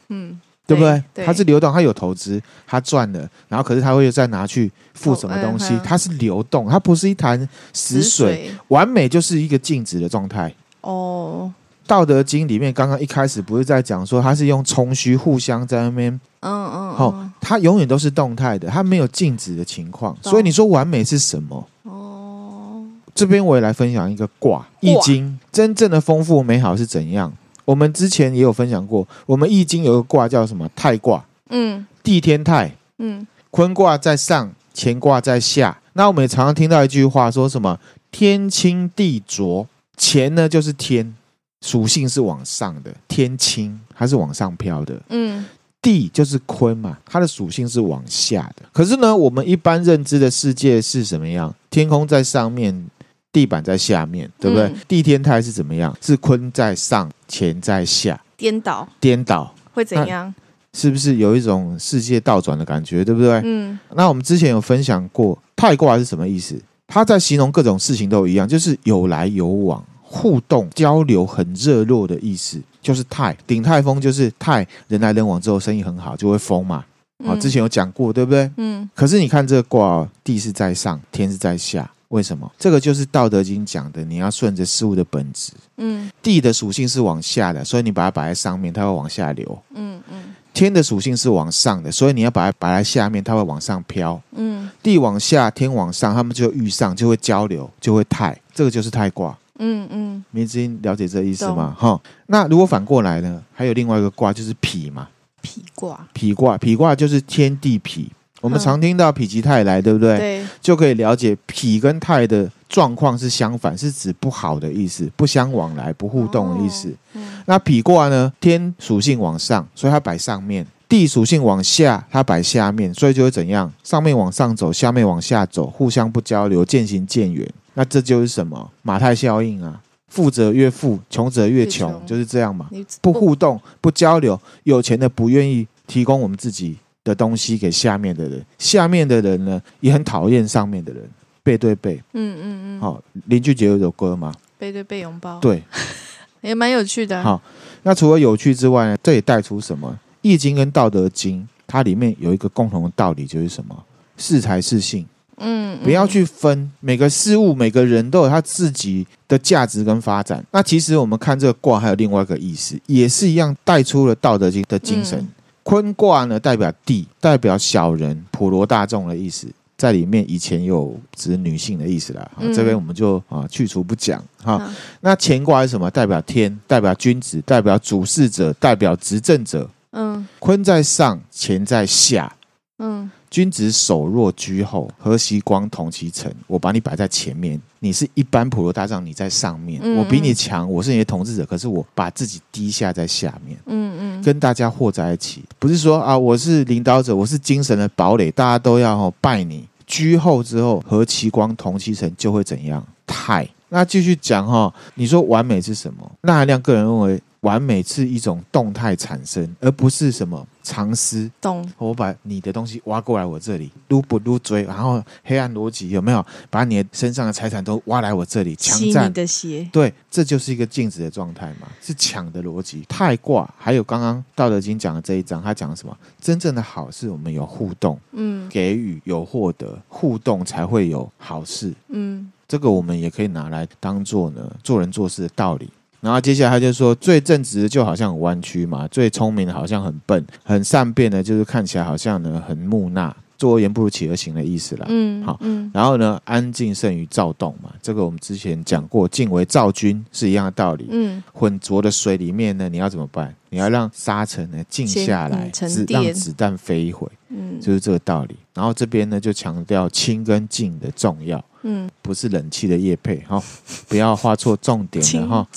[0.10, 1.26] 嗯，对不对？
[1.26, 5.78] 它是流动，它有投资，它赚了，然后可是它会再拿去付什么东西？
[5.84, 8.50] 它是流动，它不是一潭死水。
[8.70, 10.54] 完美就是一个静止的状态。
[10.82, 11.52] 哦，
[11.88, 20.16] 《道德经》里面刚刚一开始不是在讲说它是用冲虚互相在那边，嗯嗯，好，它永远都是动态的，它没有静止的情况。
[20.22, 21.68] 所以你说完美是什么？
[21.84, 27.32] 哦这边我也来分享一个卦，《易经》真正的丰富美好是怎样？
[27.66, 30.70] 我们之前也有分享过，我们《易经》有个卦叫什么？
[30.76, 31.24] 泰卦。
[31.50, 32.76] 嗯，地天泰。
[32.98, 35.80] 嗯，坤卦在上，乾卦在下。
[35.94, 37.80] 那我们也常常听到一句话，说什么？
[38.12, 39.68] 天清地浊。
[39.98, 41.16] 乾呢就是天，
[41.62, 45.00] 属性是往上的，天清它是往上飘的。
[45.10, 45.46] 嗯，
[45.82, 48.64] 地就是坤嘛，它的属性是往下的。
[48.72, 51.54] 可是呢，我们一般认知的世界是什么样？
[51.70, 52.86] 天空在上面。
[53.34, 54.68] 地板在下面，对不对？
[54.68, 55.94] 嗯、地天泰是怎么样？
[56.00, 60.34] 是坤在上，乾在下，颠倒，颠倒会怎样？
[60.74, 63.04] 是不是有一种世界倒转的感觉？
[63.04, 63.42] 对不对？
[63.44, 63.78] 嗯。
[63.96, 66.60] 那我们之前有分享过，泰卦是什么意思？
[66.88, 73.36] 它在形容各种事情都一样，就是有来有往、互动、交流很热络的意思，就是泰。
[73.48, 76.78] 鼎泰丰就是泰，人来人往之后，生意很好，就会疯嘛。
[77.26, 78.50] 啊、嗯，之前有讲过，对不对？
[78.58, 78.88] 嗯。
[78.94, 81.90] 可是你看这个卦，地是在上，天是在下。
[82.14, 82.50] 为什么？
[82.60, 85.52] 这个就是《道德经》讲的，你要顺着事物的本质。
[85.78, 89.60] 嗯，地的属性是往下的，所以你把它摆在上面，它会往下流。
[89.74, 90.36] 嗯嗯。
[90.54, 94.22] 天的属性是往上的，所以你要把它摆在下面，它会往上飘。
[94.36, 94.70] 嗯。
[94.84, 98.40] 地往下，天往上，他们就遇上，就会交流，就会泰。
[98.54, 99.36] 这个就是泰卦。
[99.58, 100.24] 嗯嗯。
[100.30, 101.76] 明知音了解这个意思吗？
[101.76, 102.00] 哈。
[102.28, 103.42] 那如果反过来呢？
[103.56, 105.08] 还有另外一个卦就是否嘛。
[105.42, 106.08] 否卦。
[106.14, 108.04] 否卦，否卦就是天地否。
[108.44, 110.18] 我们常听到否极泰来，对不对？
[110.18, 116.90] 对，就可以了解否跟泰的状况是相反，是指不好的意思，不相往来、不互动的意思。
[116.90, 118.34] 哦嗯、那否卦呢？
[118.42, 123.72] 天属性往上，所以它摆上面；地属性往下，它摆下面，所以就会怎样？
[123.82, 127.50] 上面往上走，下面往下走，互相不交流，渐行渐远。
[127.76, 128.70] 那这就是什么？
[128.82, 129.80] 马太效应啊！
[130.10, 132.70] 富者越富，穷者越穷，越穷就是这样嘛。
[133.02, 136.76] 不互动、不交流，有钱的不愿意提供我们自己。
[137.04, 141.04] 的东西给下面的人，下面的人呢也很讨厌上面的人，
[141.44, 142.02] 背对背。
[142.14, 142.82] 嗯嗯嗯。
[142.82, 144.34] 好，林俊杰有首歌吗？
[144.58, 145.40] 背对背拥抱。
[145.40, 145.62] 对，
[146.42, 147.22] 也蛮有趣的。
[147.22, 147.42] 好，
[147.84, 149.92] 那除了有趣之外呢，这也带出什么？
[150.22, 153.84] 《易经》跟《道德经》，它里面有一个共同的道理，就是什么？
[154.18, 155.06] 适才适性。
[155.38, 160.42] 嗯，不要去分每个事物，每个人都有他自己的价值跟发展。
[160.52, 165.20] 那其实我们看这个卦，还有另外一个意思，也是一样带出了《道德经》的精神。
[165.20, 165.28] 嗯
[165.64, 169.48] 坤卦呢，代表地，代表小人、普罗大众的意思，
[169.78, 172.30] 在里面以前有指女性的意思啦。
[172.38, 174.60] 嗯、这边我们就啊去除不讲哈。
[174.60, 174.70] 好
[175.02, 175.90] 那乾卦是什么？
[175.90, 179.70] 代表天，代表君子，代表主事者，代表执政者。
[179.92, 182.36] 嗯，坤在上，乾在下，
[182.80, 186.32] 嗯，君子守弱居后，和其光同其尘。
[186.46, 199.68] 我把你摆在前面，你是一般普罗大众，你在上面，嗯嗯，我比你强，我是你的统治者，可是我把自己低下在下面，嗯嗯，跟大家和在一起，不是说啊，我是领导者，我是精神的堡垒，大家都要、哦、拜你。
[199.88, 202.86] 居后之后，和其光同其尘，就会怎样？
[203.08, 203.50] 太。
[203.70, 206.12] 那继续讲哈、哦，你说完美是什么？
[206.22, 207.20] 那含亮个人认为。
[207.44, 211.30] 完美是一种动态产生，而不是什么藏私。
[211.40, 211.70] 懂。
[211.78, 216.26] 我把你的东西挖过来我这里，撸不撸追，然后黑暗逻辑有没有？
[216.50, 219.68] 把你的身上的财产都挖来我这里，强占你的鞋。
[219.72, 222.84] 对，这就是一个静止的状态嘛，是抢的逻辑。
[222.88, 225.96] 太卦还有刚刚《道德经》讲的这一章，他讲什么？
[226.22, 235.70] 真正的好是我们有互动，嗯，给予有获得，互动才会有好事，嗯，这个我们也可以拿来当做呢做人做事的道理。
[236.04, 244.86] 然后接下来他就说，最正直的就好像很弯曲嘛，最聪明的好像很笨，很善变的，就是看起来好像呢很木讷，坐而言不如起而行的意思啦。
[244.90, 250.88] 嗯，好，嗯，然后呢，安静胜于躁动嘛，这个我们之前讲过，静为躁君是一样的道理。
[250.90, 253.34] 嗯，浑浊的水里面呢，你要怎么办？
[253.50, 255.50] 你要让沙尘呢静下来，
[255.88, 257.08] 让子弹飞一回。
[257.30, 258.36] 嗯，就是这个道理。
[258.54, 261.44] 然后这边呢就强调清跟静的重要。
[261.64, 263.42] 嗯，不是冷气的叶配哈，
[263.88, 265.48] 不要画错重点了哈。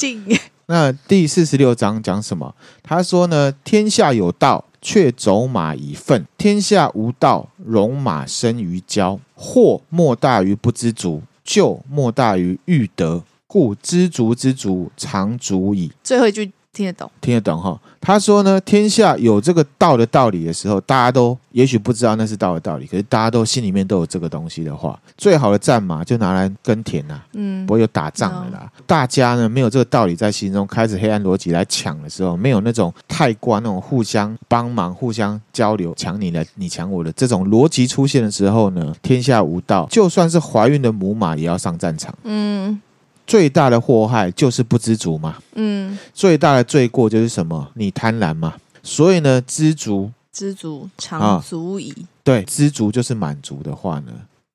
[0.67, 2.55] 那第四十六章讲什么？
[2.83, 9.21] 他说呢，天下有道，却走马以粪；天下无道，戎马生于郊。
[9.35, 13.23] 祸莫大于不知足，咎莫大于欲得。
[13.47, 15.93] 故知足之足，常足矣。
[16.03, 16.51] 最后一句。
[16.77, 17.81] 听得懂，听得懂哈。
[18.03, 28.71] 他说呢，天下有这个道的道理的时候，大家都也许不知道那是道的道理，可是大家都心里面都有这个东西的话，最好的战马就拿来耕田呐、啊，嗯，不会有打仗的啦。
[28.77, 42.81] 嗯、大家呢没有这个道理在心中，开始黑暗逻辑来抢的时候，没有那种泰卦那种互相帮忙、互相交流、抢你的、你抢我的这种逻辑出现的时候呢，天下无道，就算是怀孕的母马也要上战场，嗯。
[43.27, 47.69] 最大的祸害就是不知足嘛，嗯，最大的罪过就是什么？
[47.75, 51.91] 你贪婪嘛，所以呢，知足，知足常足矣。
[51.91, 54.13] 啊，对，知足就是满足的话呢，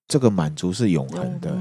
[0.07, 1.57] 这个满足是永恒的。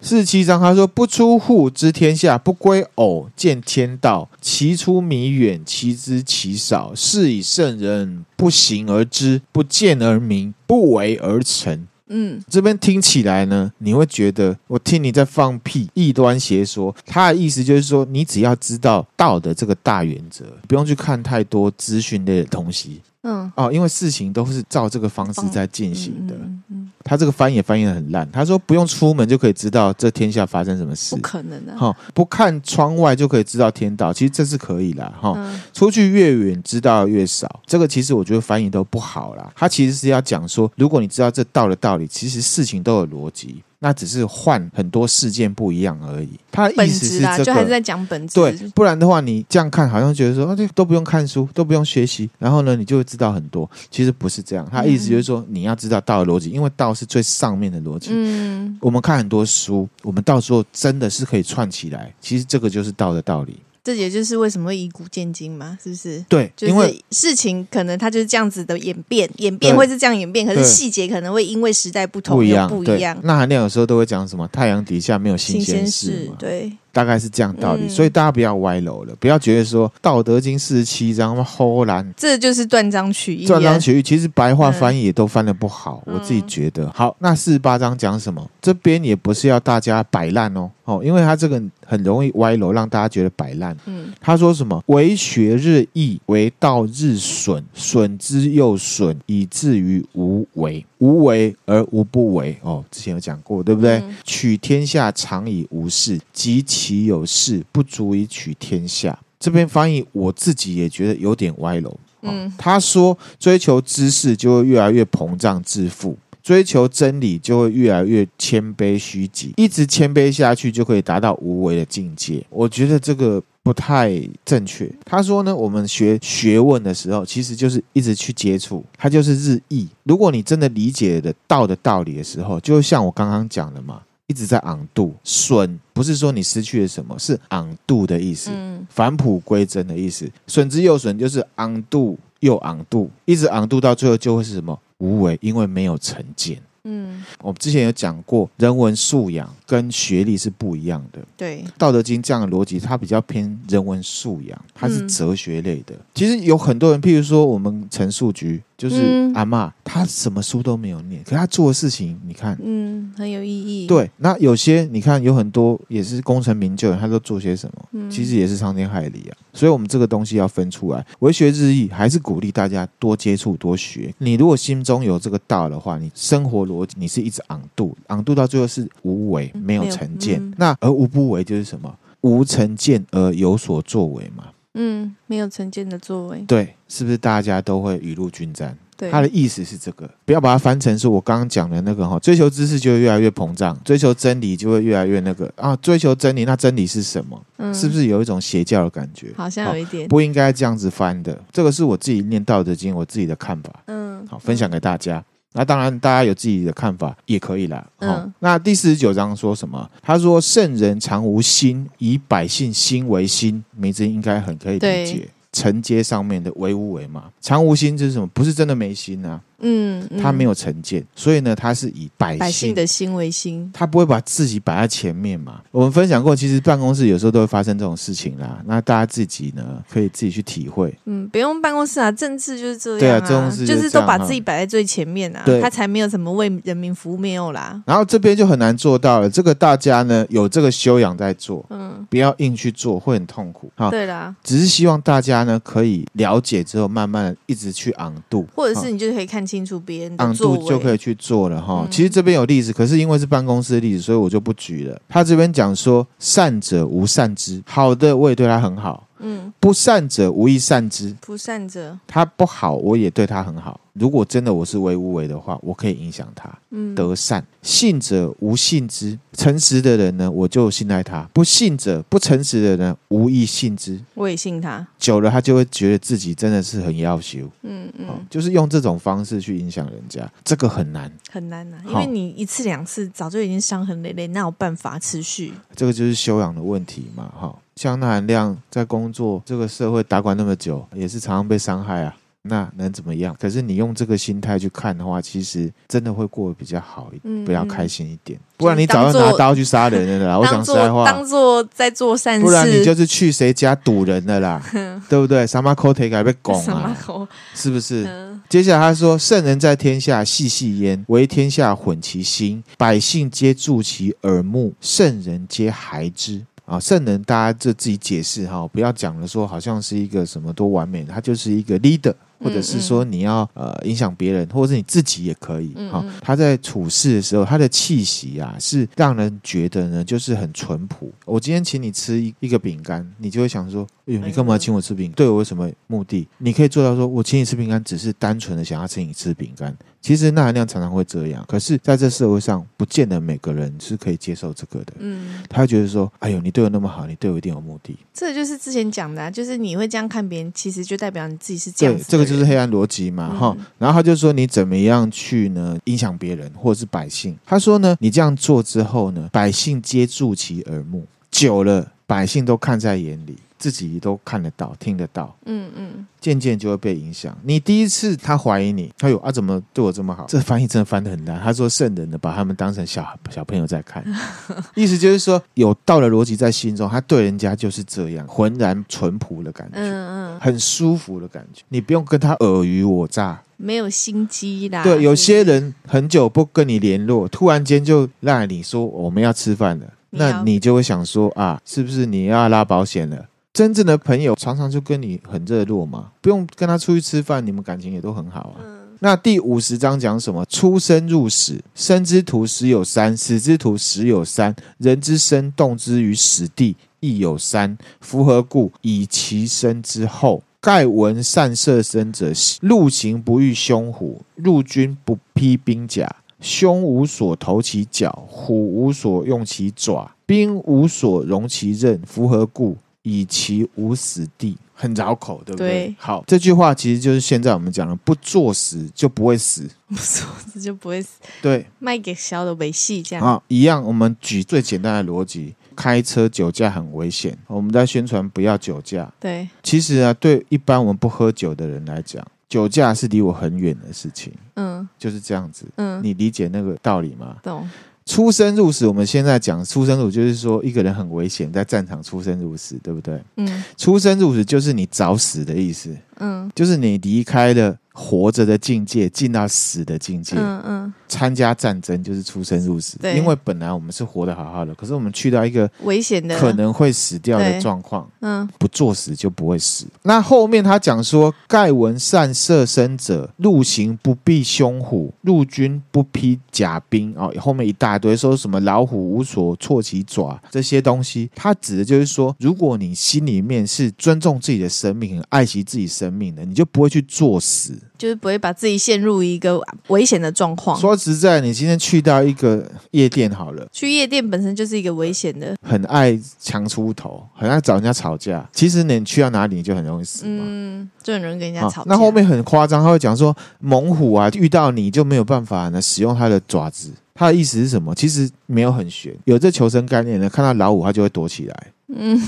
[0.00, 4.28] 四十七章他说：“不出户知天下，不归偶见天道。
[4.40, 6.94] 其出弥远，其知其少。
[6.94, 16.94] 是以圣人不行而知，不见而明，不为而成。”嗯，这边听起来呢，你会觉得我听你在放屁，异端邪说。
[17.06, 23.00] 他的意思就是说，你只要知道道的这个大原则，不用去看太多资讯类的东西。
[23.24, 26.34] 嗯，哦，因为事情都是照这个方式在进行的。
[26.34, 28.30] 嗯，嗯，他这个翻译也翻译的很烂。
[28.30, 31.76] 他说不用出门就可以知道这天下发生什么事，不可能的。
[31.76, 35.12] 哈，不看窗外就可以知道天道，其实这是可以啦。
[35.20, 35.36] 哈，
[35.72, 39.50] 出去越远知道越少，这个其实我觉得翻译都不好啦。
[39.56, 43.62] 他其实是要讲说，如果你知道这道的道理，其实事情都有逻辑。
[43.84, 46.30] 那只是换很多事件不一样而已。
[46.50, 48.34] 他的意思是这个，就还是在讲本质。
[48.36, 53.70] 对，不然的话，你这样看好像觉得说，啊，这都不用看书，都不用学习，然后呢，你就会知道很多。
[53.90, 58.08] 其实不是这样，他意思就是说，你要知道道的逻辑，因为道是最上面的逻辑。
[58.12, 62.10] 嗯，我们看很多书，我们到时候真的是可以串起来。
[62.22, 63.58] 其实这个就是道的道理。
[63.84, 66.24] 这也就是为什么会以古鉴今嘛，是不是？
[66.26, 73.14] 对，因为事情可能它就是这样子的演变，演变会是这样演变，可是细节可能会因为时代不同不一样，不一样。
[73.22, 74.48] 那含量有时候都会讲什么？
[74.48, 76.72] 太阳底下没有新鲜事，对。
[76.94, 83.46] 大概是这样道理，嗯、所以大家不要歪楼了，不要觉得说《道德经》四十七章那么齁烂，这就是断章取义。
[83.46, 86.90] 断章取义，其实白话翻译也都翻得不好，嗯、我自己觉得。
[86.94, 88.48] 好，那四十八章讲什么？
[88.62, 93.76] 这边也不是要大家摆烂哦，哦，因为他这个很容易歪楼，让大家觉得摆烂。
[93.86, 94.82] 嗯，他说什么？
[94.86, 100.84] 为学日益，为道日损，损之又损，以至于无为。
[101.04, 102.56] 无为而无不为。
[102.62, 103.98] 哦，之前有讲过，对不对？
[103.98, 109.18] 嗯、取天下常以无事，及其有事，不足以取天下。
[109.38, 111.94] 这边翻译我自己也觉得有点歪楼。
[112.22, 122.46] 嗯，他说追求知识就会越来越膨胀自负，追求真理就会越来越谦卑虚己，一直谦卑下去就可以达到无为的境界。
[122.50, 123.42] 我觉得这个。
[123.64, 124.12] 不太
[124.44, 124.86] 正确。
[125.06, 129.88] 他说呢，我们学学问的时候，其实就是一直去接触，它就是日益。
[130.02, 138.50] 如果你真的理解的道的道理的时候，就像我刚刚讲的嘛，一直在昂度损，不是说你失去了什么，是昂度的意思，
[138.90, 140.30] 返璞归真的意思。
[140.46, 144.78] 损之又损，就是昂度又昂度，一直昂度到最后就会是什么？
[144.98, 146.60] 无为，因为没有成见。
[146.86, 151.18] 嗯，我们之前有讲过，人文素养跟学历是不一样的。
[151.34, 155.94] 对，《道德经》这样的逻辑，它比较偏人文素养，它是哲学类的。
[155.94, 158.62] 嗯、其实有很多人，譬如说我们陈树菊。
[158.84, 163.86] 就是阿嬷，她什么书都没有念，可她做的事情，你看，嗯，很有意义。
[163.86, 167.88] 对，那有些你看，有很多也是功成名就的，他都做些什么？
[167.92, 169.32] 嗯，其实也是伤天害理啊。
[169.54, 171.02] 所以，我们这个东西要分出来。
[171.20, 174.14] 为学日益，还是鼓励大家多接触、多学。
[174.18, 180.38] 你如果心中有这个道的话，你生活逻辑你是一直昂度，昂度到最后是无为，没有成见。
[180.38, 181.90] 嗯、那而无不为就是什么？
[182.20, 184.44] 无成见而有所作为嘛。
[184.74, 186.44] 嗯，没有成见的作为。
[186.46, 188.76] 对，是不是大家都会雨露均沾？
[188.96, 197.40] 对，他的意思是这个，不要把它翻成是我刚刚讲的那个哈，追求知识就会越来越膨胀，追求真理就会越来越那个啊，追求真理，那真理是什么？
[197.56, 199.32] 嗯，是不是有一种邪教的感觉？
[199.36, 201.36] 好像有一点，不应该这样子翻的。
[201.50, 203.72] 这个是我自己念道德经，我自己的看法。
[203.86, 205.24] 嗯，好，分享给大家。
[205.56, 207.86] 那当然，大家有自己的看法也可以啦。
[208.00, 209.88] 嗯，那第四十九章说什么？
[210.02, 215.28] 他说：“圣人常无心，以百姓心为心。”名字应该很可以理解。
[215.52, 218.26] 承接上面的为无为嘛，常无心就是什么？
[218.34, 219.40] 不是真的没心啊。
[219.64, 225.60] 嗯，他没有成见，所以呢，他是以百姓，百姓的心为心，他不会把自己摆在前面嘛。
[225.70, 228.60] 我们分享过，其实办公室有时候都会发生这种事情啦。
[228.66, 230.94] 那大家自己呢，可以自己去体会。
[231.06, 237.82] 嗯，不用办公室啊，政治就是这样啊，对啊，政治就是都把自己摆在最前面啊，对，他才没有什么为人民服务没有啦。
[237.86, 243.70] 然后这边就很难做到了，这个大家呢有这个修养在做，嗯，不要硬去做，会很痛苦。
[243.76, 250.24] 哈，对啦，只是希望大家呢可以了解之后，慢慢的一直去昂度，或者是你就可以看清楚别人的。
[250.32, 251.86] 度就可以去做了哈。
[251.90, 254.98] 其实这边有例子，可是因为是办公室的例子，所以我就不举了。
[255.08, 259.06] 他这边讲说，善者无善之，好的我也对他很好。
[259.24, 263.80] 嗯，不善者无亦善之，不善者他不好，我也对他很好。
[263.94, 267.44] 如果真的我是为无为的话，我可以影响他，嗯，得善。
[267.62, 274.84] 信者无信之，诚实的人呢，我就信赖他；不信者，不诚实的人，无意信之，我也信他。
[274.98, 285.54] 久了，他就会觉得自己真的是很要求，嗯嗯、哦，就是用这种方式去影响人家，这个很难，很难、啊，因为你一次两次早就已经伤痕累累，哪有办法持续？
[285.76, 287.56] 这个就是修养的问题嘛，哈、哦。
[287.76, 292.14] 像那含量在工作这个社会打滚那么久，也是常常被伤害啊。
[292.46, 293.34] 那能怎么样？
[293.40, 298.38] 可是你用这个心态去看的话，其实真的会过得比较好一点，嗯、比较开心一点。
[298.58, 300.36] 不然你早就拿刀去杀人了啦！
[300.38, 302.44] 我讲实在话，当做在做善事。
[302.44, 304.62] 不然你就是去谁家堵人的啦，
[305.08, 305.46] 对不对？
[305.46, 306.94] 什么口腿改被拱啊？
[307.56, 308.04] 是不是？
[308.06, 322.14] 嗯、接下来他说：“圣人在天下，细细焉，为天下混其心，百姓皆助其耳目，圣人皆孩之。”啊，圣人，大家就自己解释哈，不要讲了，说好像是一个什么多完美，他就是一个 leader。
[322.38, 326.12] 或者是说你要呃影响别人，或者是你自己也可以哈、嗯嗯。
[326.20, 331.12] 他在处事的时候，他的气息啊，是让人觉得呢，就是很淳朴。
[331.24, 335.10] 我今天请你吃一一个饼干，你就会想说，哎呦，你干嘛请我吃饼？
[335.12, 336.26] 对我有什么目的？
[336.38, 339.76] 你可以做到说，我请你吃饼干，只是单纯的想要请你吃饼干。
[340.00, 344.92] 其实那含量常常会这样，可是在这社会上，不见得每个人是可以接受这个的。
[344.98, 347.96] 嗯，他会觉得说，哎呦，你对我那么好，你对我一定有目的。
[348.12, 352.04] 这就是之前讲的、啊，就是你会这样看别人，其实就代表你自己是这样子。
[352.04, 353.64] 对，这个就是黑暗逻辑嘛，哈、嗯。
[353.78, 357.36] 然后他就说，你怎么样去呢影响别人，或者是百姓？
[357.44, 363.36] 他说呢，你这样做之后呢，百姓皆助其耳目，久了，百姓都看在眼里。
[363.64, 367.34] 自己都看得到、听得到，嗯嗯，渐渐就会被影响。
[367.42, 370.26] 你第一次他怀疑你，哎呦啊，怎么对我这么好？
[370.28, 371.40] 这翻译真的翻得很烂。
[371.40, 374.04] 他说圣人呢，把他们当成小小朋友在看，
[374.76, 381.62] 意思就是说有道的逻辑在心中，他对人家就是这样浑然淳朴的感觉，嗯嗯，很舒服的感觉。
[381.70, 384.84] 你不用跟他尔虞我诈，没有心机啦。
[384.84, 393.26] 对，有些人很久不跟你联络，突然间就赖你说我们要吃饭了，那你就会想说啊，是不是你要拉保险了？
[393.54, 398.58] 真正的朋友常常就跟你很热络嘛，不用跟他出去吃饭，你们感情也都很好啊。
[398.64, 400.44] 嗯、那第五十章讲什么？
[400.46, 404.52] 出生入死，生之徒死有三，死之徒死有三。
[404.78, 407.78] 人之生，动之于死地，亦有三。
[408.00, 408.72] 夫何故？
[408.80, 410.42] 以其生之厚。
[410.60, 422.02] 盖闻善射身者，入行不遇凶虎，入军不披兵甲，凶无所投其脚，虎无所用其爪，兵无所容其刃。
[422.04, 422.76] 夫何故？
[423.04, 425.68] 以其无死地，很绕口，对不对？
[425.68, 425.96] 对。
[425.98, 431.20] 好，这句话其实就是现在我们讲的，不作死就不会死，不作死就不会死。
[431.42, 433.24] 对，卖给小的维系这样。
[433.24, 433.84] 啊，一样。
[433.84, 439.12] 我们举最简单的逻辑，开车酒驾很危险，我们在宣传不要酒驾。
[439.20, 444.32] 对，其实啊，对一般我们不喝酒的人来讲，酒驾是离我很远的事情。
[444.56, 445.66] 嗯，就是这样子。
[445.76, 447.36] 嗯，你理解那个道理吗？
[447.42, 447.68] 懂。
[448.06, 453.18] 出生入死，我们现在讲出生入，就是说一个人很危险，在战场出生入死，对不对？
[453.36, 455.88] 嗯，出生入死就是你早死的意思。
[456.18, 460.34] 嗯，就是你离开了活着的境界进到死的境界。
[460.36, 462.98] 嗯嗯，参加战争就是出生入死。
[462.98, 468.10] 对，因为本来我们是活得好好的，可是我们去到一个危险的、可能会死掉的状况。
[468.20, 469.86] 嗯，不作死就不会死。
[470.02, 487.78] 那后面他讲说：“盖闻善射身者，陆行不避凶虎，入军不披甲兵。”哦，后面一大堆说什么老虎无所措其爪这些东西，他指的就是说，如果你心里面是尊重自己的生命、很爱惜自己生命的，你就不会去作死。
[487.96, 490.78] 就是不会把自己陷入一个危险的状况。
[490.78, 498.48] 说实在，你今天去到一个夜店好了，去夜店本身就是一个危险的，很爱强出头，很爱找人家吵架。
[498.52, 500.44] 其实你去到哪里，你就很容易死嘛。
[500.46, 501.84] 嗯，就很容易跟人家吵架。
[501.86, 506.90] 那后面很夸张，他会讲说猛虎啊，遇到你就没有办法呢使用它的爪子。
[507.14, 507.94] 他的意思是什么？
[507.94, 511.66] 其实没有很悬，有这求生概念的，看到老虎他就会躲起来。
[511.94, 512.20] 嗯。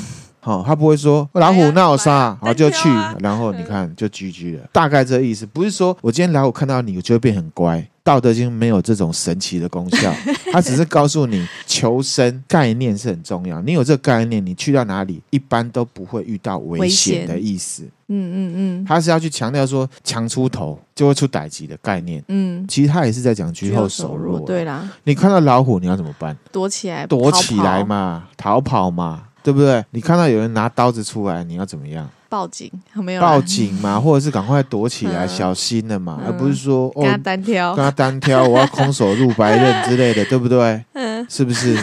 [0.46, 2.88] 好、哦，他不会说老虎闹我杀，好就去，
[3.18, 7.84] 然后你看就 GG 了，大概这意思，不是说我今天老虎看到你，我就会变很乖。
[8.04, 10.14] 道德经没有这种神奇的功效，
[10.52, 13.60] 它只是告诉你求生概念是很重要。
[13.62, 17.82] 你有这个概念，你去到哪里一般都不会遇到危险的意思。
[18.06, 22.22] 嗯嗯嗯，他是要去强调说强出头就会出代志的概念。
[22.28, 24.38] 嗯，其实他也是在讲居后手弱。
[24.38, 26.36] 对啦，你看到老虎你要怎么办？
[26.52, 29.24] 躲起来，躲起来嘛，逃跑嘛。
[29.46, 29.84] 对不对？
[29.92, 32.08] 你看到有人拿刀子出来，你要怎么样？
[32.28, 32.68] 报警？
[32.94, 40.84] 没有报警嘛， 或者是赶快躲起来，小心了嘛，而不是说跟他单挑，跟他单挑，我要空手入白刃之类的， 对不对？
[40.94, 41.78] 嗯，是不是？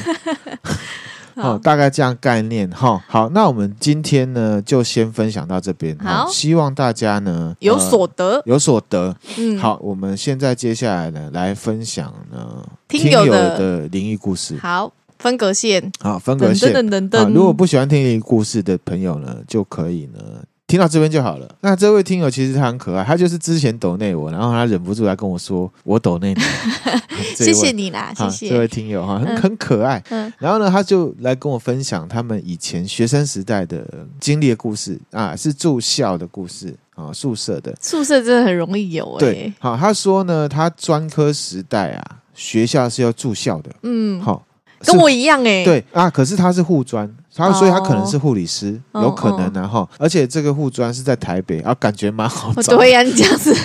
[1.38, 3.02] 好，大概这样概念哈。
[3.08, 5.98] 好，那我们今天呢，就先分享到这边。
[6.00, 9.16] 好，希望大家呢有所得，有所得。
[9.38, 14.58] 嗯，好，我们现在接下来呢，来分享呢听友的灵异故事。
[14.62, 14.92] 好。
[15.24, 16.74] 分隔线，啊，分隔线。
[16.74, 20.20] 等等等等，如果不喜欢听故事的朋友呢，就可以呢
[20.68, 21.56] 听到这边就好了。
[21.62, 26.42] 那这位听友其实他很可爱，他就是之前抖内我，然后他忍不住来跟我说我抖内你，
[27.38, 30.04] 谢谢你啦，谢谢这位听友哈，很很可爱。
[30.10, 33.88] 嗯，然后呢，他就来跟我分享他们以前学生时代的
[34.20, 37.74] 经历的故事啊，是住校的故事啊，宿舍的。
[37.80, 39.20] 宿舍真的很容易有哎。
[39.20, 43.72] 对，好，他说呢，他专科时代啊，学校是要住校的。
[43.84, 44.46] 嗯，好。
[44.86, 52.76] 跟我一样哎、欸，对啊，可是他是护专，他所以他可能是护理师，哦、有可能然、啊、后，而且这个护专是在台北，啊，感觉蛮好找。
[52.78, 53.56] 对呀、啊，你这样子。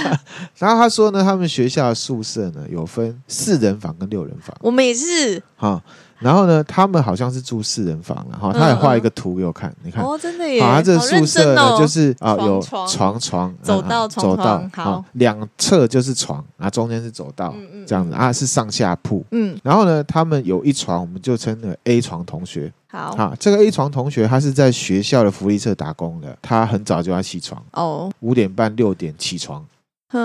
[0.58, 5.42] 然后他说呢，他们学校的宿舍呢有分四人房跟六人房，我们也是。
[5.56, 5.82] 好。
[6.22, 17.54] 然后呢，他们好像是住四人房，然后他也画一个图给我看，你看，哦，真的耶，啊，他这宿舍呢就是啊有床床走道走道，好，两侧就是床，然后中间是走道，
[17.86, 29.64] 这样子啊是上下铺，嗯，然后呢，他们有一床，我们就称为 A 床同学，好，好，这个 A 床同学他是在学校的福利社打工的，他很早就要起床，哦，五点半六点起床。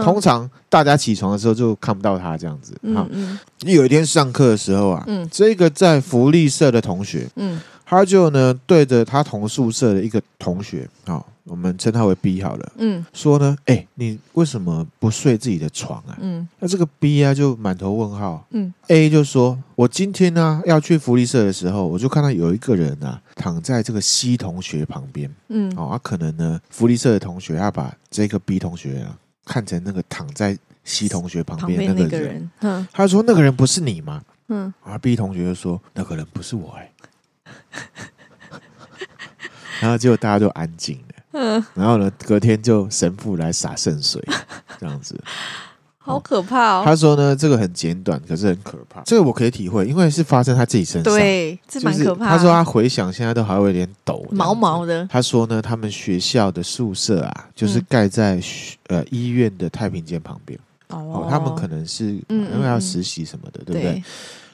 [0.03, 2.73] 通常大家起床的时候就看不到他这样子。
[2.93, 3.07] 好，
[3.65, 7.59] 有一天上课的时候啊，这个在福利社的同学，嗯。
[7.89, 16.17] 他就呢对着他同宿舍的一个同学，好，我们称他为 B 好了，嗯，说呢，哎，你为什么不睡自己的床啊？
[16.19, 29.17] 嗯，那这个 B 啊就满头问号，嗯，A 就说，我今天呢要去福利社的时候，我就看到有一个人啊躺在这个 C 同学旁边，嗯，哦，他可能呢福利社的同学要把这个 B 同学啊。
[29.47, 32.49] 看成那个躺在 C 同学旁边那个人，
[32.91, 36.91] 他说：“那个人不是你吗？”嗯，而 B 同学就说：“那个人不是我。”哎，
[39.81, 41.15] 然后结果大家就安静了。
[41.33, 44.23] 嗯，然后呢，隔天就神父来洒圣水，
[44.79, 45.19] 这样子。
[46.07, 46.83] 好可怕哦！
[46.85, 49.01] 他说呢，这个很简短，可是很可怕。
[49.01, 52.29] 这个我可以体会，因为是发生他自己身上，对，这蛮可怕。
[52.29, 55.05] 他说他回想，现在都还会有点抖，毛毛的。
[55.11, 58.41] 他说呢，他们学校的宿舍啊，就是盖在
[58.87, 60.57] 呃医院的太平间旁边。
[60.89, 64.01] 哦，他们可能是因为要实习什么的，对不对？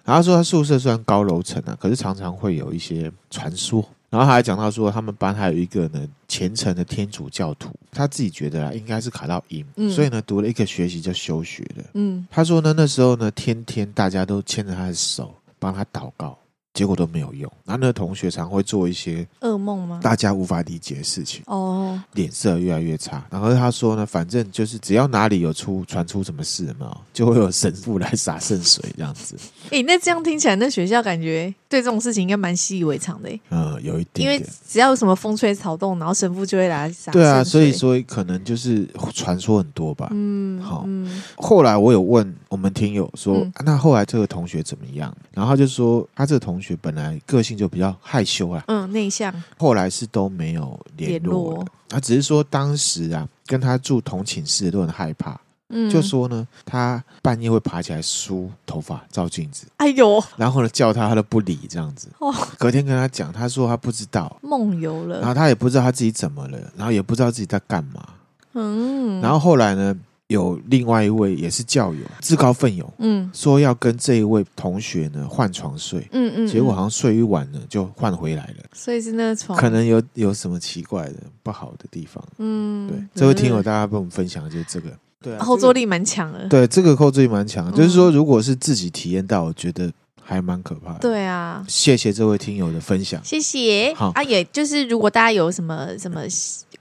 [0.04, 3.88] 然后说他宿舍虽然高楼层啊，可是常常会有一些传说。
[4.14, 11.84] 然后他还讲到说，他们班还有一个呢虔诚的天主教徒，他自己觉得啊，应该是卡到音，嗯、所以呢读了一个学期就休学了。
[11.96, 16.38] 嗯，他说呢那时候呢天天大家都牵着他的手帮他祷告。
[16.74, 20.00] 结果都没有用，然后那个同学常会做一些噩梦吗？
[20.02, 23.24] 大家无法理解的事情哦，脸色越来越差。
[23.30, 29.36] 然后他说呢，反正就是只要哪里有出传出什么事嘛，就会有神父来洒圣水这样子。
[29.70, 33.30] 诶，那这样听起来，那学校感觉对这种事情应该蛮习以为常的。
[33.52, 37.12] 嗯，有一点，因为只要有什么风吹草动，然后神父就会来洒。
[37.12, 40.08] 对啊，所以说可能就是传说很多吧。
[40.12, 40.86] 嗯，好。
[40.88, 45.16] 嗯、后来我有问我们听友说，嗯啊、那后来这个同学怎么样？
[45.32, 46.63] 然后他就说，他这个同学。
[46.82, 49.34] 本来个性就比较害羞啊，嗯，内向。
[49.58, 55.40] 后来是都没有联络，他只是说当时啊，跟他住同寝室的都很害怕。
[55.76, 59.66] 嗯，就说呢，他半夜会爬起来梳头发、照镜子。
[59.78, 62.10] 哎呦，然后呢，叫他他都不理，这样子。
[62.20, 68.08] 哦，隔天跟他讲，他说他不知道梦游了，然后他也不知道他自己怎么了，然后也不知道自己在干嘛。
[68.54, 69.98] 嗯，然后后来呢，
[70.34, 76.08] 有另外一位也是教友，自告奋勇，嗯，说要跟这一位同学呢换床睡。
[76.12, 78.64] 嗯嗯，结果好像睡一晚呢，就换回来了。
[78.74, 82.24] 所以是那个床，可能有有什么奇怪的、不好的地方。
[82.40, 84.90] 嗯，对，这位听友大家跟我们分享的就是这个。
[85.22, 86.48] 对、啊，后坐力蛮强的。
[86.50, 89.90] 对，这个后坐力蛮强，就是说，如果是自己体验到，我觉得
[90.22, 91.00] 还蛮可怕的。
[91.00, 93.94] 对啊，谢谢这位听友的分享，谢谢。
[93.96, 96.24] 好啊，也就是如果大家有什么什么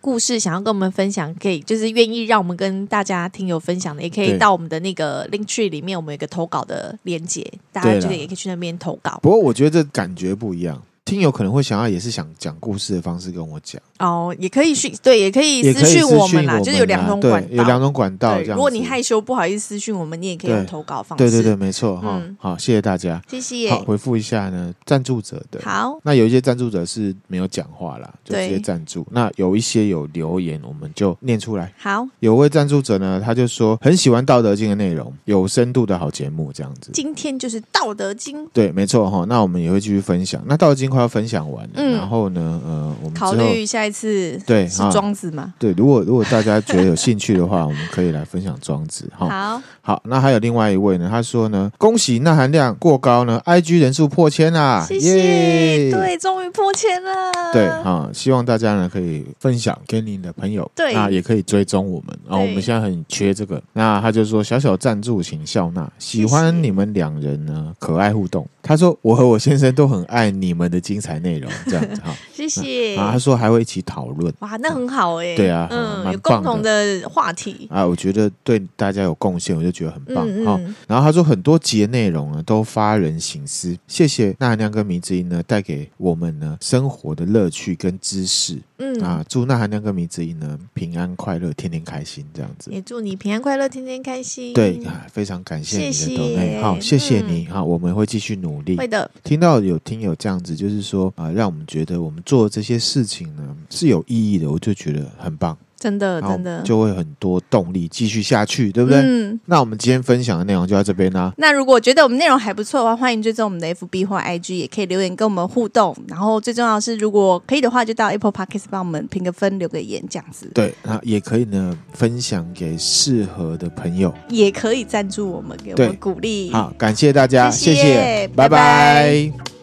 [0.02, 9.20] 故事想要跟我们分享，可以就是愿意让我们跟大家听友分享的，也可以到我们的那个 Linktree 里面，我们有一个投稿的连接，大家觉得也可以去那边投稿。
[9.22, 10.82] 不过我觉得这感觉不一样。
[11.04, 18.56] 听友可能会想要，也是想讲故事的方式跟我讲哦，也可以讯对，也可以私讯我们啦，就是有两种管道，有两种管道这样。
[18.56, 21.24] 如果你害羞不好意思私讯我们，你也可以用投稿方式。
[21.24, 22.22] 对对对，没错哈。
[22.38, 23.70] 好，谢谢大家，谢谢。
[23.70, 25.60] 好，回复一下呢，赞助者的。
[25.62, 29.06] 好，那有一些赞助者是没有讲话啦，就直接赞助。
[29.10, 31.72] 那有一些有留言，我们就念出来。
[31.78, 36.90] 好，有位赞助者呢，他就说很喜欢《道德经》的内容，有深度的好节目这样子。
[36.92, 38.44] 今天就是《道德经》。
[38.52, 39.24] 对，没错哈。
[39.28, 40.42] 那我们也会继续分享。
[40.46, 41.68] 那《道德经》快要分享完。
[41.74, 45.52] 嗯，然后呢，呃，我们考虑下一次对是庄子吗？
[45.58, 49.10] 对，如果如果大家觉得有兴趣的话，我们可以来分享庄子。
[49.14, 57.10] 好，好，那还有另外一位呢，他说呢，恭喜钠含量过高呢，IG 人数破千啦，谢谢，对，终于破千了，
[57.52, 71.50] 对，好，希望大家呢可以分享给你的朋友，对，啊，也可以追踪我们，然后我们现在很缺这个，那他就说小小赞助，请笑纳，喜欢你们两人呢可爱互动，他说我和我先生都很爱你们的精彩内容。
[71.66, 72.94] 这样子哈， 谢谢。
[72.96, 75.34] 啊，他说还会一起讨论，哇，那很好哎。
[75.34, 80.60] 对啊，嗯，有共同的话题啊，我觉得对大家有贡献，我就觉得很棒哈。
[80.86, 88.58] 然后他说很多集的内容呢都发人省思，谢谢钠含量跟迷之音呢带给我们呢生活的乐趣跟知识。
[88.78, 92.70] 嗯啊，祝钠含量跟迷之音呢平安快乐，天天开心这样子。
[92.70, 94.52] 也祝你平安快乐，天天开心。
[94.52, 98.76] 对啊，非常感谢你的抖内，好，谢谢你哈，我们会继续努力。
[98.76, 99.08] 会的。
[99.22, 105.56] 听到有听友这样子，就是说啊，让我们觉得我们做这些事情呢是有意义的，我就觉得很棒。
[105.82, 109.00] 真的，真的就会很多动力继续下去，对不对？
[109.00, 109.40] 嗯。
[109.46, 111.32] 那我们今天分享的内容就到这边啦。
[111.38, 115.96] 那如果觉得我们内容还不错的话，欢迎追踪我们的 FB 或 IG，也可以留言跟我们互动。
[116.06, 120.48] 然后最重要的是，如果可以的话，就到 Apple Podcast 帮我们评个分，留个言，这样子。
[120.54, 126.52] 对，那也可以呢，分享给适合的朋友，也可以赞助我们，给我们鼓励。
[126.52, 128.48] 好，感谢大家，谢谢，谢谢拜拜。
[128.48, 129.61] 拜拜。